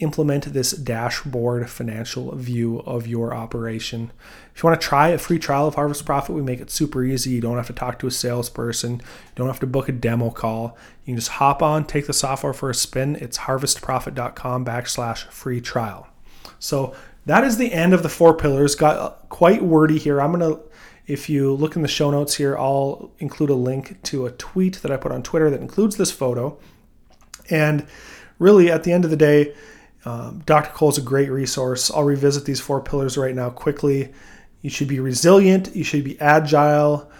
implement 0.00 0.52
this 0.52 0.72
dashboard 0.72 1.70
financial 1.70 2.34
view 2.34 2.80
of 2.80 3.06
your 3.06 3.32
operation. 3.34 4.10
If 4.54 4.62
you 4.62 4.68
want 4.68 4.80
to 4.80 4.86
try 4.86 5.08
a 5.08 5.18
free 5.18 5.38
trial 5.38 5.68
of 5.68 5.76
Harvest 5.76 6.04
Profit, 6.04 6.34
we 6.34 6.42
make 6.42 6.60
it 6.60 6.70
super 6.70 7.04
easy. 7.04 7.30
You 7.30 7.40
don't 7.40 7.56
have 7.56 7.68
to 7.68 7.72
talk 7.72 7.98
to 8.00 8.06
a 8.06 8.10
salesperson, 8.10 8.94
you 8.94 9.34
don't 9.36 9.46
have 9.46 9.60
to 9.60 9.66
book 9.66 9.88
a 9.88 9.92
demo 9.92 10.30
call. 10.30 10.76
You 11.04 11.12
can 11.12 11.16
just 11.16 11.32
hop 11.32 11.62
on, 11.62 11.84
take 11.84 12.06
the 12.06 12.12
software 12.12 12.52
for 12.52 12.70
a 12.70 12.74
spin. 12.74 13.16
It's 13.16 13.38
harvestprofit.com 13.38 14.64
backslash 14.64 15.24
free 15.28 15.60
trial. 15.60 16.08
So 16.58 16.94
that 17.26 17.44
is 17.44 17.58
the 17.58 17.72
end 17.72 17.94
of 17.94 18.02
the 18.02 18.08
four 18.08 18.34
pillars. 18.34 18.74
Got 18.74 19.28
quite 19.28 19.62
wordy 19.62 19.98
here. 19.98 20.20
I'm 20.20 20.32
going 20.32 20.54
to 20.54 20.60
if 21.10 21.28
you 21.28 21.52
look 21.52 21.74
in 21.74 21.82
the 21.82 21.88
show 21.88 22.12
notes 22.12 22.36
here, 22.36 22.56
I'll 22.56 23.10
include 23.18 23.50
a 23.50 23.54
link 23.54 24.00
to 24.04 24.26
a 24.26 24.30
tweet 24.30 24.76
that 24.82 24.92
I 24.92 24.96
put 24.96 25.10
on 25.10 25.24
Twitter 25.24 25.50
that 25.50 25.60
includes 25.60 25.96
this 25.96 26.12
photo. 26.12 26.56
And 27.50 27.84
really, 28.38 28.70
at 28.70 28.84
the 28.84 28.92
end 28.92 29.04
of 29.04 29.10
the 29.10 29.16
day, 29.16 29.52
um, 30.04 30.42
Dr. 30.46 30.70
Kohl 30.70 30.90
is 30.90 30.98
a 30.98 31.02
great 31.02 31.30
resource. 31.30 31.90
I'll 31.90 32.04
revisit 32.04 32.44
these 32.44 32.60
four 32.60 32.80
pillars 32.80 33.18
right 33.18 33.34
now 33.34 33.50
quickly. 33.50 34.12
You 34.62 34.70
should 34.70 34.88
be 34.88 35.00
resilient, 35.00 35.74
you 35.74 35.84
should 35.84 36.04
be 36.04 36.20
agile, 36.20 37.10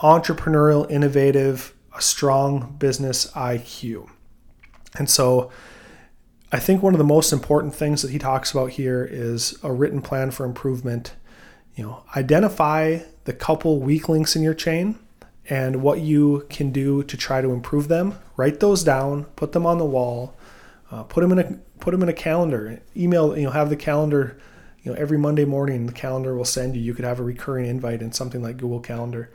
entrepreneurial, 0.00 0.90
innovative, 0.90 1.74
a 1.96 2.00
strong 2.00 2.76
business 2.78 3.30
IQ. 3.32 4.08
And 4.98 5.08
so 5.08 5.50
I 6.50 6.58
think 6.58 6.82
one 6.82 6.94
of 6.94 6.98
the 6.98 7.04
most 7.04 7.32
important 7.32 7.74
things 7.74 8.00
that 8.02 8.10
he 8.10 8.18
talks 8.18 8.52
about 8.52 8.70
here 8.70 9.04
is 9.04 9.58
a 9.62 9.72
written 9.72 10.00
plan 10.00 10.30
for 10.30 10.46
improvement. 10.46 11.14
You 11.74 11.84
know, 11.84 12.04
identify 12.16 13.00
the 13.24 13.32
couple 13.34 13.80
weak 13.80 14.08
links 14.08 14.34
in 14.34 14.42
your 14.42 14.54
chain 14.54 14.98
and 15.50 15.82
what 15.82 16.00
you 16.00 16.46
can 16.48 16.70
do 16.70 17.02
to 17.02 17.16
try 17.16 17.42
to 17.42 17.50
improve 17.50 17.88
them. 17.88 18.18
Write 18.36 18.60
those 18.60 18.82
down, 18.82 19.24
put 19.36 19.52
them 19.52 19.66
on 19.66 19.78
the 19.78 19.84
wall, 19.84 20.34
uh, 20.90 21.02
put 21.02 21.20
them 21.20 21.32
in 21.32 21.38
a 21.38 21.52
put 21.80 21.92
them 21.92 22.02
in 22.02 22.08
a 22.08 22.14
calendar. 22.14 22.80
Email, 22.96 23.36
you 23.36 23.44
know, 23.44 23.50
have 23.50 23.70
the 23.70 23.76
calendar. 23.76 24.38
You 24.82 24.92
know, 24.92 24.98
every 24.98 25.18
Monday 25.18 25.44
morning, 25.44 25.86
the 25.86 25.92
calendar 25.92 26.34
will 26.34 26.44
send 26.44 26.76
you. 26.76 26.82
You 26.82 26.94
could 26.94 27.04
have 27.04 27.18
a 27.18 27.24
recurring 27.24 27.66
invite 27.66 28.00
in 28.00 28.12
something 28.12 28.42
like 28.42 28.56
Google 28.56 28.80
Calendar. 28.80 29.30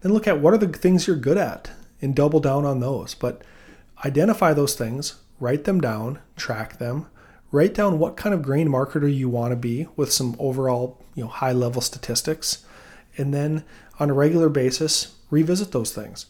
Then 0.00 0.12
look 0.12 0.26
at 0.26 0.40
what 0.40 0.52
are 0.52 0.58
the 0.58 0.68
things 0.68 1.06
you're 1.06 1.16
good 1.16 1.38
at 1.38 1.70
and 2.02 2.14
double 2.14 2.40
down 2.40 2.64
on 2.64 2.80
those. 2.80 3.14
But 3.14 3.42
identify 4.04 4.52
those 4.52 4.74
things, 4.74 5.16
write 5.40 5.64
them 5.64 5.80
down, 5.80 6.18
track 6.36 6.78
them, 6.78 7.06
write 7.50 7.74
down 7.74 7.98
what 7.98 8.16
kind 8.16 8.34
of 8.34 8.42
grain 8.42 8.68
marketer 8.68 9.12
you 9.12 9.28
want 9.28 9.52
to 9.52 9.56
be 9.56 9.86
with 9.96 10.12
some 10.12 10.36
overall, 10.38 11.02
you 11.14 11.24
know, 11.24 11.30
high 11.30 11.52
level 11.52 11.80
statistics, 11.80 12.64
and 13.16 13.32
then 13.32 13.64
on 13.98 14.10
a 14.10 14.14
regular 14.14 14.48
basis, 14.48 15.16
revisit 15.30 15.72
those 15.72 15.92
things. 15.92 16.26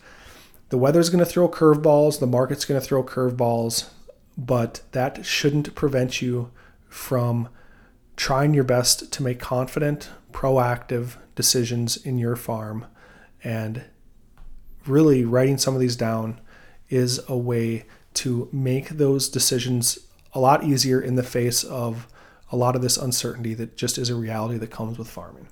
The 0.70 0.78
weather's 0.78 1.10
going 1.10 1.24
to 1.24 1.30
throw 1.30 1.48
curveballs, 1.48 2.20
the 2.20 2.26
market's 2.26 2.64
going 2.64 2.80
to 2.80 2.86
throw 2.86 3.02
curveballs 3.02 3.90
but 4.38 4.82
that 4.92 5.26
shouldn't 5.26 5.74
prevent 5.74 6.22
you 6.22 6.50
from 6.88 7.48
trying 8.16 8.54
your 8.54 8.64
best 8.64 9.12
to 9.12 9.22
make 9.22 9.40
confident, 9.40 10.08
proactive 10.32 11.16
decisions 11.34 11.96
in 11.96 12.18
your 12.18 12.36
farm 12.36 12.86
and 13.42 13.84
really 14.86 15.24
writing 15.24 15.58
some 15.58 15.74
of 15.74 15.80
these 15.80 15.96
down 15.96 16.40
is 16.88 17.20
a 17.28 17.36
way 17.36 17.84
to 18.14 18.48
make 18.52 18.90
those 18.90 19.28
decisions 19.28 19.98
a 20.32 20.40
lot 20.40 20.64
easier 20.64 21.00
in 21.00 21.16
the 21.16 21.22
face 21.22 21.62
of 21.64 22.06
a 22.50 22.56
lot 22.56 22.74
of 22.74 22.82
this 22.82 22.96
uncertainty 22.96 23.54
that 23.54 23.76
just 23.76 23.98
is 23.98 24.08
a 24.08 24.14
reality 24.14 24.58
that 24.58 24.70
comes 24.70 24.98
with 24.98 25.08
farming. 25.08 25.48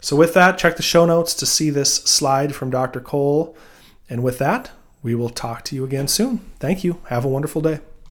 So, 0.00 0.16
with 0.16 0.32
that, 0.34 0.56
check 0.56 0.76
the 0.76 0.82
show 0.82 1.04
notes 1.04 1.34
to 1.34 1.46
see 1.46 1.68
this 1.68 1.96
slide 1.96 2.54
from 2.54 2.70
Dr. 2.70 3.00
Kohl. 3.00 3.56
And 4.08 4.22
with 4.22 4.38
that, 4.38 4.70
we 5.02 5.14
will 5.14 5.28
talk 5.28 5.62
to 5.64 5.76
you 5.76 5.84
again 5.84 6.08
soon. 6.08 6.38
Thank 6.58 6.84
you. 6.84 7.00
Have 7.08 7.24
a 7.24 7.28
wonderful 7.28 7.60
day. 7.60 7.80